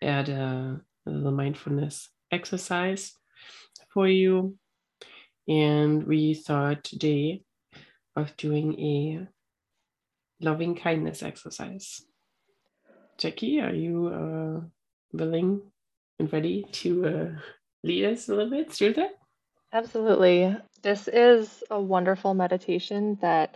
add 0.00 0.28
a, 0.28 0.80
a 1.04 1.10
little 1.10 1.32
mindfulness 1.32 2.08
exercise 2.30 3.18
for 3.92 4.06
you. 4.06 4.56
And 5.48 6.04
we 6.04 6.34
thought 6.34 6.84
today 6.84 7.42
of 8.14 8.36
doing 8.36 8.78
a 8.78 9.26
loving 10.40 10.76
kindness 10.76 11.24
exercise. 11.24 12.02
Jackie, 13.18 13.60
are 13.60 13.74
you 13.74 14.06
uh, 14.06 14.60
willing 15.12 15.62
and 16.20 16.32
ready 16.32 16.64
to 16.70 17.06
uh, 17.08 17.40
lead 17.82 18.04
us 18.04 18.28
a 18.28 18.34
little 18.34 18.50
bit 18.50 18.72
through 18.72 18.94
that? 18.94 19.10
Absolutely. 19.72 20.56
This 20.82 21.08
is 21.08 21.62
a 21.70 21.80
wonderful 21.80 22.34
meditation 22.34 23.18
that 23.22 23.54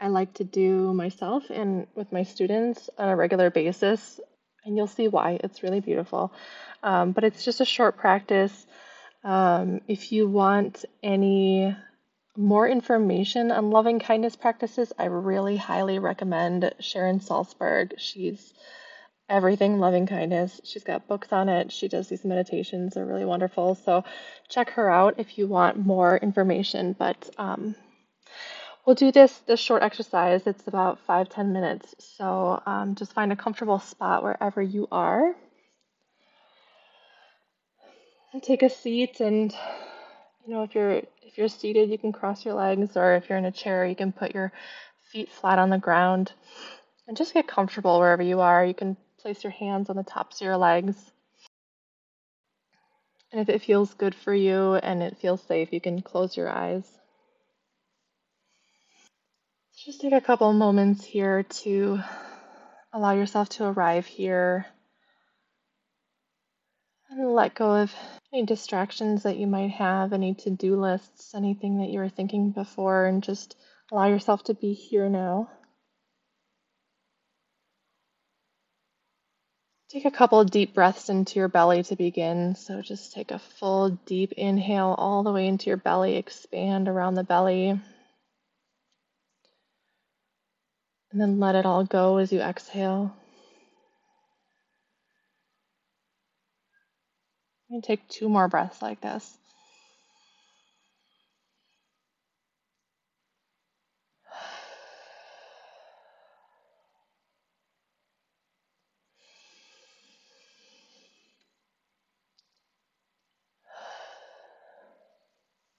I 0.00 0.08
like 0.08 0.34
to 0.34 0.44
do 0.44 0.92
myself 0.94 1.50
and 1.50 1.86
with 1.94 2.12
my 2.12 2.22
students 2.22 2.88
on 2.98 3.08
a 3.08 3.16
regular 3.16 3.50
basis. 3.50 4.20
And 4.64 4.76
you'll 4.76 4.86
see 4.86 5.08
why. 5.08 5.38
It's 5.44 5.62
really 5.62 5.80
beautiful. 5.80 6.32
Um, 6.82 7.12
but 7.12 7.24
it's 7.24 7.44
just 7.44 7.60
a 7.60 7.66
short 7.66 7.98
practice. 7.98 8.66
Um, 9.22 9.80
if 9.88 10.12
you 10.12 10.26
want 10.28 10.84
any 11.02 11.76
more 12.36 12.68
information 12.68 13.50
on 13.50 13.70
loving 13.70 13.98
kindness 14.00 14.36
practices, 14.36 14.92
I 14.98 15.06
really 15.06 15.56
highly 15.56 15.98
recommend 15.98 16.74
Sharon 16.80 17.20
Salzberg. 17.20 17.92
She's 17.98 18.52
everything 19.28 19.78
loving 19.78 20.06
kindness. 20.06 20.60
She's 20.64 20.84
got 20.84 21.08
books 21.08 21.32
on 21.32 21.48
it. 21.48 21.72
She 21.72 21.88
does 21.88 22.08
these 22.08 22.24
meditations, 22.24 22.94
they're 22.94 23.06
really 23.06 23.24
wonderful. 23.24 23.74
So 23.74 24.04
check 24.48 24.70
her 24.70 24.90
out 24.90 25.14
if 25.18 25.38
you 25.38 25.46
want 25.46 25.78
more 25.78 26.16
information. 26.16 26.94
But 26.98 27.30
um, 27.38 27.74
we'll 28.84 28.96
do 28.96 29.12
this 29.12 29.36
this 29.46 29.60
short 29.60 29.82
exercise. 29.82 30.46
It's 30.46 30.66
about 30.66 31.00
five 31.06 31.28
ten 31.28 31.52
minutes. 31.52 31.94
So 31.98 32.62
um, 32.66 32.94
just 32.94 33.12
find 33.12 33.32
a 33.32 33.36
comfortable 33.36 33.78
spot 33.78 34.22
wherever 34.22 34.62
you 34.62 34.88
are. 34.90 35.34
Take 38.42 38.64
a 38.64 38.68
seat 38.68 39.20
and 39.20 39.54
you 40.44 40.54
know 40.54 40.64
if 40.64 40.74
you're 40.74 41.02
if 41.22 41.38
you're 41.38 41.46
seated 41.46 41.88
you 41.88 41.98
can 41.98 42.10
cross 42.10 42.44
your 42.44 42.54
legs 42.54 42.96
or 42.96 43.14
if 43.14 43.28
you're 43.28 43.38
in 43.38 43.44
a 43.44 43.52
chair 43.52 43.86
you 43.86 43.94
can 43.94 44.10
put 44.10 44.34
your 44.34 44.52
feet 45.12 45.30
flat 45.30 45.60
on 45.60 45.70
the 45.70 45.78
ground 45.78 46.32
and 47.06 47.16
just 47.16 47.32
get 47.34 47.46
comfortable 47.46 48.00
wherever 48.00 48.22
you 48.22 48.40
are. 48.40 48.64
You 48.64 48.74
can 48.74 48.96
place 49.24 49.42
your 49.42 49.52
hands 49.52 49.88
on 49.88 49.96
the 49.96 50.02
tops 50.02 50.42
of 50.42 50.44
your 50.44 50.58
legs. 50.58 50.94
And 53.32 53.40
if 53.40 53.48
it 53.48 53.62
feels 53.62 53.94
good 53.94 54.14
for 54.14 54.34
you 54.34 54.74
and 54.74 55.02
it 55.02 55.16
feels 55.16 55.42
safe, 55.44 55.72
you 55.72 55.80
can 55.80 56.02
close 56.02 56.36
your 56.36 56.50
eyes. 56.50 56.84
Just 59.82 60.02
take 60.02 60.12
a 60.12 60.20
couple 60.20 60.52
moments 60.52 61.06
here 61.06 61.42
to 61.42 62.00
allow 62.92 63.12
yourself 63.12 63.48
to 63.50 63.64
arrive 63.64 64.04
here 64.04 64.66
and 67.08 67.32
let 67.32 67.54
go 67.54 67.76
of 67.76 67.94
any 68.30 68.44
distractions 68.44 69.22
that 69.22 69.38
you 69.38 69.46
might 69.46 69.70
have, 69.70 70.12
any 70.12 70.34
to 70.34 70.50
do 70.50 70.78
lists, 70.78 71.34
anything 71.34 71.78
that 71.78 71.88
you 71.88 71.98
were 71.98 72.10
thinking 72.10 72.50
before, 72.50 73.06
and 73.06 73.22
just 73.22 73.56
allow 73.90 74.06
yourself 74.06 74.44
to 74.44 74.54
be 74.54 74.74
here 74.74 75.08
now. 75.08 75.48
Take 79.90 80.06
a 80.06 80.10
couple 80.10 80.42
deep 80.44 80.74
breaths 80.74 81.08
into 81.08 81.38
your 81.38 81.48
belly 81.48 81.82
to 81.84 81.96
begin. 81.96 82.56
So 82.56 82.82
just 82.82 83.12
take 83.12 83.30
a 83.30 83.38
full 83.38 83.90
deep 84.06 84.32
inhale 84.32 84.94
all 84.98 85.22
the 85.22 85.32
way 85.32 85.46
into 85.46 85.66
your 85.66 85.76
belly, 85.76 86.16
expand 86.16 86.88
around 86.88 87.14
the 87.14 87.22
belly. 87.24 87.68
And 87.68 87.82
then 91.20 91.38
let 91.38 91.54
it 91.54 91.66
all 91.66 91.84
go 91.84 92.16
as 92.16 92.32
you 92.32 92.40
exhale. 92.40 93.14
And 97.70 97.84
take 97.84 98.08
two 98.08 98.28
more 98.28 98.48
breaths 98.48 98.82
like 98.82 99.00
this. 99.00 99.38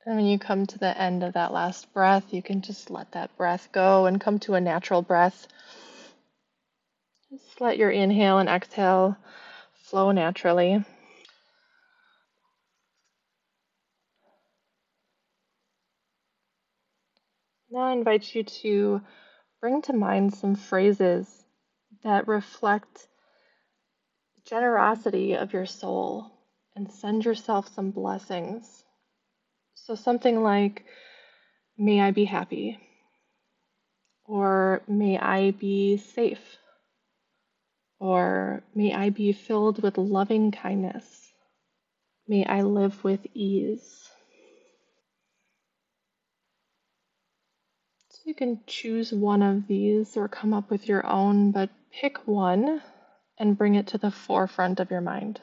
And 0.06 0.18
when 0.18 0.28
you 0.28 0.38
come 0.38 0.68
to 0.68 0.78
the 0.78 0.96
end 0.96 1.24
of 1.24 1.34
that 1.34 1.52
last 1.52 1.92
breath, 1.92 2.32
you 2.32 2.44
can 2.44 2.62
just 2.62 2.92
let 2.92 3.14
that 3.14 3.36
breath 3.38 3.70
go 3.72 4.06
and 4.06 4.22
come 4.22 4.38
to 4.40 4.54
a 4.54 4.62
natural 4.62 5.02
breath. 5.02 5.48
Just 7.32 7.60
let 7.60 7.78
your 7.78 7.90
inhale 7.90 8.38
and 8.38 8.48
exhale 8.48 9.18
flow 9.86 10.12
naturally. 10.12 10.86
Now 17.72 17.80
I 17.82 17.94
invite 17.94 18.36
you 18.36 18.44
to 18.44 19.02
bring 19.60 19.82
to 19.82 19.94
mind 19.94 20.36
some 20.36 20.54
phrases 20.54 21.28
that 22.04 22.28
reflect 22.28 23.08
the 24.36 24.42
generosity 24.46 25.34
of 25.34 25.52
your 25.52 25.66
soul 25.66 26.32
and 26.76 26.92
send 26.92 27.26
yourself 27.26 27.74
some 27.74 27.90
blessings. 27.90 28.85
So 29.86 29.94
something 29.94 30.42
like, 30.42 30.84
may 31.78 32.02
I 32.02 32.10
be 32.10 32.26
happy, 32.26 32.80
or 34.26 34.82
may 34.88 35.20
I 35.20 35.52
be 35.52 35.98
safe, 35.98 36.58
or 38.00 38.64
may 38.74 38.96
I 38.96 39.12
be 39.12 39.32
filled 39.32 39.84
with 39.84 40.00
loving 40.00 40.52
kindness, 40.52 41.32
may 42.28 42.44
I 42.46 42.64
live 42.64 43.04
with 43.04 43.28
ease. 43.36 44.10
So 48.10 48.22
you 48.26 48.34
can 48.34 48.62
choose 48.66 49.14
one 49.14 49.44
of 49.44 49.68
these 49.68 50.18
or 50.18 50.28
come 50.28 50.56
up 50.56 50.72
with 50.72 50.88
your 50.88 51.06
own, 51.06 51.52
but 51.52 51.70
pick 51.92 52.28
one 52.28 52.82
and 53.38 53.56
bring 53.56 53.76
it 53.76 53.86
to 53.90 54.00
the 54.00 54.10
forefront 54.10 54.80
of 54.80 54.90
your 54.90 55.02
mind. 55.02 55.40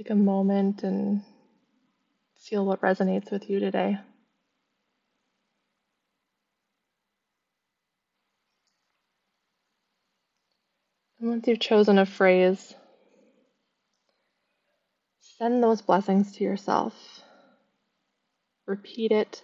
Take 0.00 0.08
a 0.08 0.14
moment 0.14 0.82
and 0.82 1.20
feel 2.34 2.64
what 2.64 2.80
resonates 2.80 3.30
with 3.30 3.50
you 3.50 3.60
today. 3.60 3.98
And 11.18 11.28
once 11.28 11.46
you've 11.46 11.60
chosen 11.60 11.98
a 11.98 12.06
phrase, 12.06 12.74
send 15.20 15.62
those 15.62 15.82
blessings 15.82 16.32
to 16.36 16.44
yourself. 16.44 16.94
Repeat 18.66 19.12
it 19.12 19.42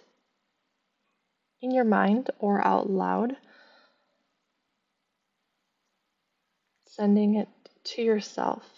in 1.61 1.69
your 1.69 1.85
mind 1.85 2.31
or 2.39 2.65
out 2.65 2.89
loud, 2.89 3.37
sending 6.87 7.35
it 7.35 7.47
to 7.83 8.01
yourself. 8.01 8.76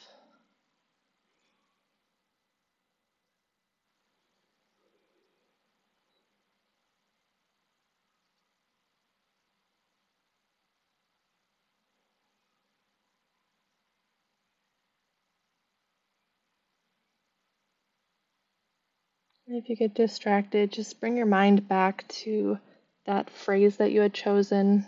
If 19.60 19.68
you 19.68 19.76
get 19.76 19.94
distracted, 19.94 20.72
just 20.72 21.02
bring 21.02 21.18
your 21.18 21.26
mind 21.26 21.68
back 21.68 22.08
to 22.24 22.60
that 23.06 23.30
phrase 23.30 23.76
that 23.76 23.92
you 23.92 24.00
had 24.00 24.14
chosen 24.14 24.86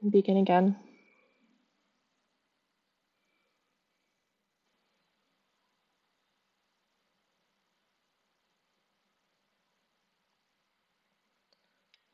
and 0.00 0.12
begin 0.12 0.36
again. 0.36 0.76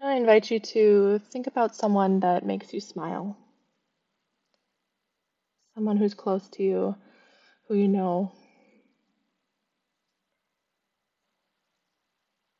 I 0.00 0.14
invite 0.14 0.50
you 0.50 0.60
to 0.60 1.20
think 1.30 1.46
about 1.46 1.76
someone 1.76 2.20
that 2.20 2.46
makes 2.46 2.72
you 2.72 2.80
smile, 2.80 3.36
someone 5.74 5.98
who's 5.98 6.14
close 6.14 6.48
to 6.52 6.62
you, 6.62 6.96
who 7.66 7.74
you 7.74 7.88
know. 7.88 8.32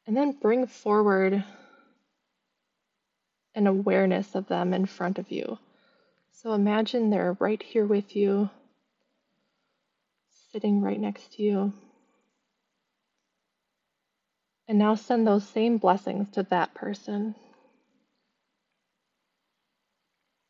And 0.08 0.16
then 0.16 0.32
bring 0.32 0.66
forward 0.66 1.44
an 3.54 3.66
awareness 3.66 4.34
of 4.34 4.48
them 4.48 4.72
in 4.72 4.86
front 4.86 5.18
of 5.18 5.30
you. 5.30 5.58
So 6.32 6.54
imagine 6.54 7.10
they're 7.10 7.36
right 7.38 7.62
here 7.62 7.84
with 7.84 8.16
you, 8.16 8.48
sitting 10.50 10.80
right 10.80 10.98
next 10.98 11.34
to 11.34 11.42
you. 11.42 11.72
And 14.66 14.78
now 14.78 14.94
send 14.94 15.26
those 15.26 15.46
same 15.46 15.76
blessings 15.76 16.30
to 16.30 16.42
that 16.44 16.72
person. 16.72 17.34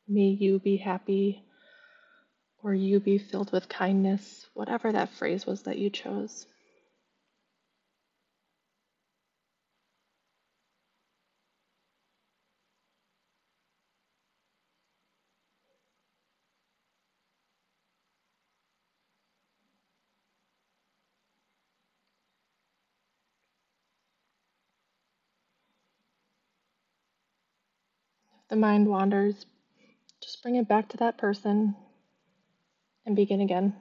May 0.07 0.29
you 0.39 0.61
be 0.61 0.77
happy, 0.77 1.43
or 2.63 2.75
you 2.75 3.01
be 3.01 3.19
filled 3.19 3.51
with 3.51 3.69
kindness, 3.69 4.47
whatever 4.55 4.93
that 4.93 5.15
phrase 5.15 5.45
was 5.47 5.63
that 5.63 5.79
you 5.79 5.91
chose. 5.91 6.47
The 28.49 28.57
mind 28.57 28.89
wanders, 28.89 29.47
just 30.23 30.43
bring 30.43 30.57
it 30.57 30.69
back 30.69 30.89
to 30.91 30.97
that 30.99 31.19
person 31.19 31.77
and 33.07 33.17
begin 33.17 33.41
again. 33.41 33.75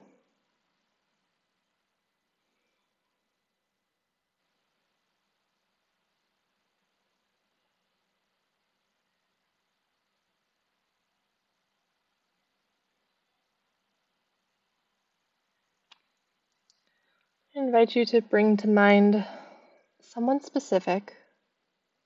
I 17.56 17.60
invite 17.60 17.96
you 17.96 18.04
to 18.06 18.20
bring 18.22 18.56
to 18.58 18.68
mind 18.68 19.26
someone 20.00 20.40
specific, 20.42 21.14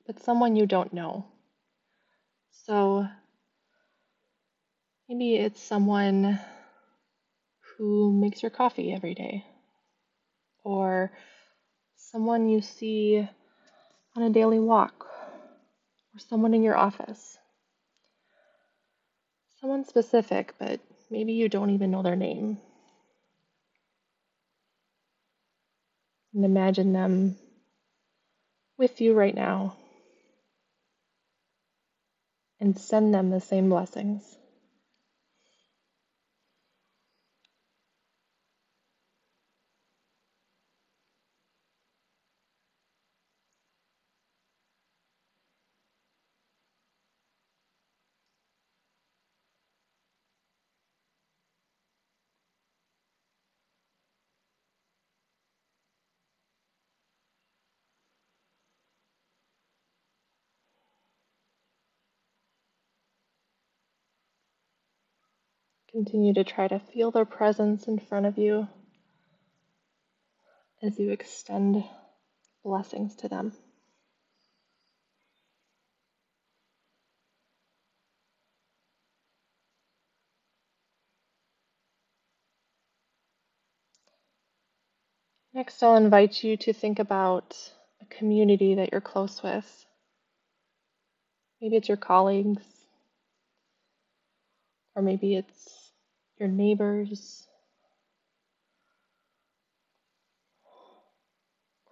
but 0.06 0.20
someone 0.22 0.56
you 0.56 0.66
don't 0.66 0.92
know. 0.92 1.31
So 2.66 3.08
maybe 5.08 5.34
it's 5.34 5.60
someone 5.60 6.38
who 7.76 8.12
makes 8.12 8.40
your 8.40 8.50
coffee 8.50 8.92
every 8.92 9.14
day, 9.14 9.44
or 10.62 11.10
someone 11.96 12.48
you 12.48 12.60
see 12.60 13.28
on 14.14 14.22
a 14.22 14.30
daily 14.30 14.60
walk, 14.60 15.06
or 16.14 16.18
someone 16.18 16.54
in 16.54 16.62
your 16.62 16.76
office. 16.76 17.36
Someone 19.60 19.84
specific, 19.84 20.54
but 20.58 20.78
maybe 21.10 21.32
you 21.32 21.48
don't 21.48 21.70
even 21.70 21.90
know 21.90 22.02
their 22.02 22.16
name. 22.16 22.58
And 26.32 26.44
imagine 26.44 26.92
them 26.92 27.36
with 28.78 29.00
you 29.00 29.14
right 29.14 29.34
now 29.34 29.76
and 32.62 32.78
send 32.78 33.12
them 33.14 33.30
the 33.30 33.40
same 33.40 33.68
blessings. 33.70 34.38
Continue 65.92 66.32
to 66.34 66.44
try 66.44 66.68
to 66.68 66.78
feel 66.78 67.10
their 67.10 67.26
presence 67.26 67.86
in 67.86 67.98
front 67.98 68.24
of 68.24 68.38
you 68.38 68.66
as 70.82 70.98
you 70.98 71.10
extend 71.10 71.84
blessings 72.64 73.14
to 73.16 73.28
them. 73.28 73.52
Next, 85.54 85.82
I'll 85.82 85.96
invite 85.96 86.42
you 86.42 86.56
to 86.56 86.72
think 86.72 86.98
about 86.98 87.54
a 88.00 88.06
community 88.06 88.76
that 88.76 88.90
you're 88.92 89.02
close 89.02 89.42
with. 89.42 89.86
Maybe 91.60 91.76
it's 91.76 91.88
your 91.88 91.98
colleagues, 91.98 92.64
or 94.96 95.02
maybe 95.02 95.36
it's 95.36 95.81
your 96.42 96.50
neighbors, 96.50 97.46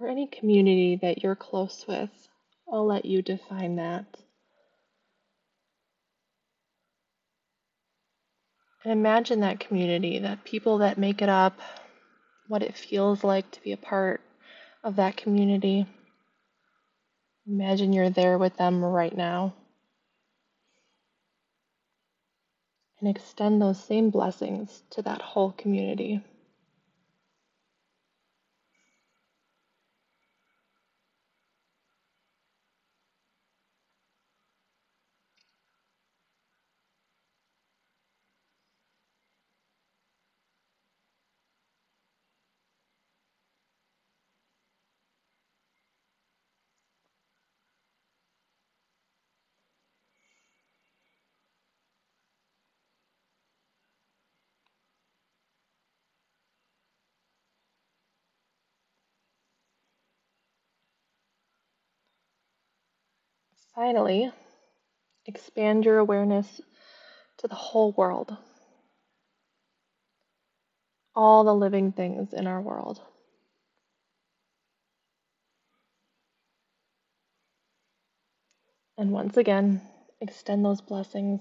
or 0.01 0.09
any 0.09 0.27
community 0.27 0.99
that 1.01 1.23
you're 1.23 1.37
close 1.37 1.85
with. 1.87 2.11
I'll 2.73 2.85
let 2.85 3.05
you 3.05 3.23
define 3.23 3.77
that. 3.77 4.07
And 8.83 8.93
imagine 8.93 9.39
that 9.41 9.61
community, 9.61 10.19
that 10.19 10.43
people 10.43 10.79
that 10.79 10.99
make 10.99 11.23
it 11.23 11.29
up, 11.29 11.61
what 12.49 12.65
it 12.65 12.77
feels 12.77 13.23
like 13.23 13.49
to 13.53 13.63
be 13.63 13.71
a 13.71 13.77
part 13.77 14.21
of 14.83 14.97
that 14.97 15.17
community. 15.17 15.87
Imagine 17.47 17.93
you're 17.93 18.11
there 18.11 18.37
with 18.37 18.57
them 18.57 18.83
right 18.85 19.17
now. 19.17 19.55
And 23.01 23.09
extend 23.09 23.63
those 23.63 23.83
same 23.83 24.11
blessings 24.11 24.83
to 24.91 25.03
that 25.03 25.23
whole 25.23 25.53
community. 25.53 26.23
Finally, 63.75 64.33
expand 65.27 65.85
your 65.85 65.99
awareness 65.99 66.61
to 67.39 67.49
the 67.49 67.55
whole 67.55 67.93
world, 67.93 68.37
all 71.15 71.45
the 71.45 71.55
living 71.55 71.93
things 71.93 72.33
in 72.33 72.47
our 72.47 72.61
world. 72.61 73.01
And 78.99 79.13
once 79.13 79.37
again, 79.39 79.81
extend 80.21 80.65
those 80.65 80.83
blessings 80.83 81.41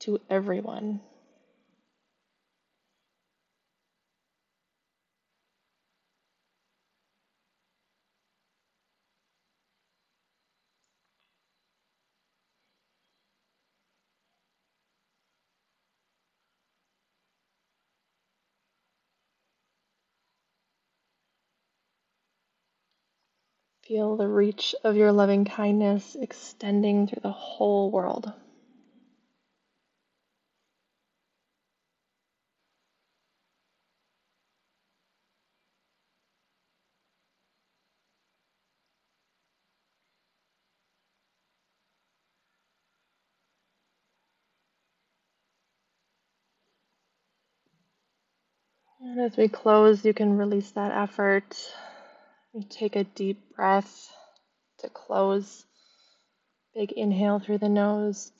to 0.00 0.20
everyone. 0.30 1.00
Feel 23.94 24.16
the 24.16 24.26
reach 24.26 24.74
of 24.82 24.96
your 24.96 25.12
loving 25.12 25.44
kindness 25.44 26.16
extending 26.16 27.06
through 27.06 27.20
the 27.22 27.30
whole 27.30 27.92
world. 27.92 28.32
And 49.00 49.20
as 49.20 49.36
we 49.36 49.46
close, 49.46 50.04
you 50.04 50.12
can 50.12 50.36
release 50.36 50.72
that 50.72 50.90
effort. 50.90 51.56
Take 52.70 52.94
a 52.94 53.02
deep 53.02 53.56
breath 53.56 54.12
to 54.78 54.88
close. 54.88 55.64
Big 56.74 56.92
inhale 56.92 57.40
through 57.40 57.58
the 57.58 57.68
nose. 57.68 58.30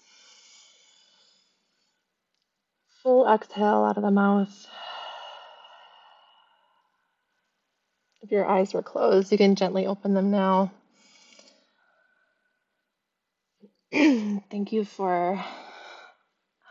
Full 3.02 3.26
exhale 3.26 3.84
out 3.84 3.96
of 3.96 4.04
the 4.04 4.10
mouth. 4.12 4.66
If 8.22 8.30
your 8.30 8.46
eyes 8.46 8.72
were 8.72 8.82
closed, 8.82 9.32
you 9.32 9.38
can 9.38 9.56
gently 9.56 9.86
open 9.86 10.14
them 10.14 10.30
now. 10.30 10.72
Thank 13.92 14.72
you 14.72 14.84
for 14.84 15.44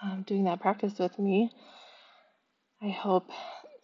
um, 0.02 0.24
doing 0.24 0.46
that 0.46 0.62
practice 0.62 0.98
with 0.98 1.20
me. 1.20 1.52
I 2.82 2.90
hope 2.90 3.30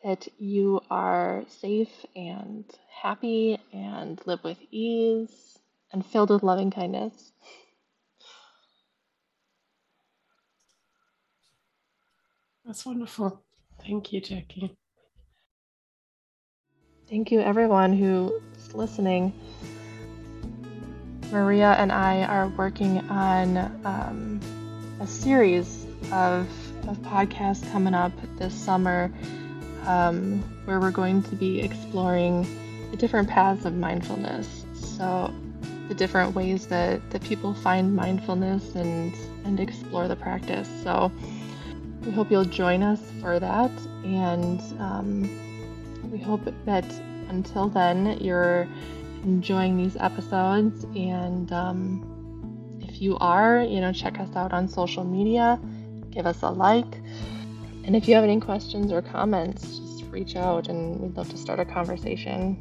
that 0.03 0.27
you 0.37 0.81
are 0.89 1.43
safe 1.47 2.05
and 2.15 2.63
happy 3.01 3.59
and 3.73 4.21
live 4.25 4.43
with 4.43 4.57
ease 4.71 5.59
and 5.91 6.05
filled 6.05 6.29
with 6.29 6.43
loving 6.43 6.71
kindness. 6.71 7.31
That's 12.65 12.85
wonderful. 12.85 13.41
Thank 13.81 14.13
you, 14.13 14.21
Jackie. 14.21 14.77
Thank 17.09 17.31
you, 17.31 17.39
everyone 17.39 17.93
who's 17.93 18.75
listening. 18.75 19.33
Maria 21.31 21.73
and 21.73 21.91
I 21.91 22.23
are 22.23 22.47
working 22.49 22.99
on 23.09 23.57
um, 23.85 24.39
a 24.99 25.07
series 25.07 25.85
of, 26.11 26.47
of 26.87 26.97
podcasts 26.99 27.69
coming 27.71 27.93
up 27.93 28.11
this 28.37 28.53
summer 28.53 29.11
um, 29.89 30.43
where 30.65 30.79
we're 30.79 30.91
going 30.91 31.23
to 31.23 31.35
be 31.35 31.59
exploring 31.61 32.47
the 32.91 32.97
different 32.97 33.27
paths 33.27 33.65
of 33.65 33.73
mindfulness. 33.73 34.65
So, 34.73 35.33
the 35.87 35.95
different 35.95 36.35
ways 36.35 36.67
that, 36.67 37.09
that 37.09 37.23
people 37.23 37.55
find 37.55 37.95
mindfulness 37.95 38.75
and, 38.75 39.13
and 39.45 39.59
explore 39.59 40.07
the 40.07 40.15
practice. 40.15 40.69
So, 40.83 41.11
we 42.05 42.11
hope 42.11 42.29
you'll 42.29 42.45
join 42.45 42.83
us 42.83 43.01
for 43.19 43.39
that. 43.39 43.71
And 44.03 44.61
um, 44.79 46.11
we 46.11 46.19
hope 46.19 46.41
that 46.65 46.85
until 47.29 47.67
then, 47.67 48.19
you're 48.21 48.67
enjoying 49.23 49.75
these 49.75 49.97
episodes. 49.97 50.83
And 50.95 51.51
um, 51.51 52.79
if 52.87 53.01
you 53.01 53.17
are, 53.17 53.63
you 53.63 53.81
know, 53.81 53.91
check 53.91 54.19
us 54.19 54.35
out 54.35 54.53
on 54.53 54.67
social 54.67 55.03
media, 55.03 55.59
give 56.11 56.27
us 56.27 56.43
a 56.43 56.49
like. 56.51 57.01
And 57.89 57.95
if 57.95 58.07
you 58.07 58.13
have 58.13 58.23
any 58.23 58.39
questions 58.39 58.91
or 58.91 59.01
comments, 59.01 59.79
just 59.79 60.03
reach 60.11 60.35
out 60.35 60.67
and 60.67 60.99
we'd 60.99 61.17
love 61.17 61.27
to 61.29 61.37
start 61.37 61.59
a 61.59 61.65
conversation. 61.65 62.55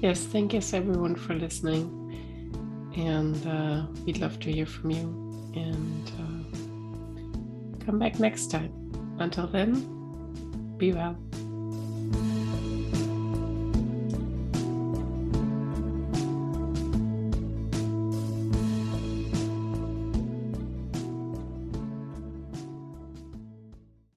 Yes, 0.00 0.24
thank 0.24 0.54
you 0.54 0.62
everyone 0.72 1.14
for 1.14 1.34
listening. 1.34 1.84
And 2.96 3.46
uh, 3.46 3.84
we'd 4.06 4.16
love 4.16 4.40
to 4.40 4.50
hear 4.50 4.64
from 4.64 4.92
you. 4.92 5.52
And 5.54 6.08
uh, 6.08 7.84
come 7.84 7.98
back 7.98 8.18
next 8.18 8.50
time. 8.50 8.72
Until 9.18 9.46
then, 9.46 10.74
be 10.78 10.94
well. 10.94 11.18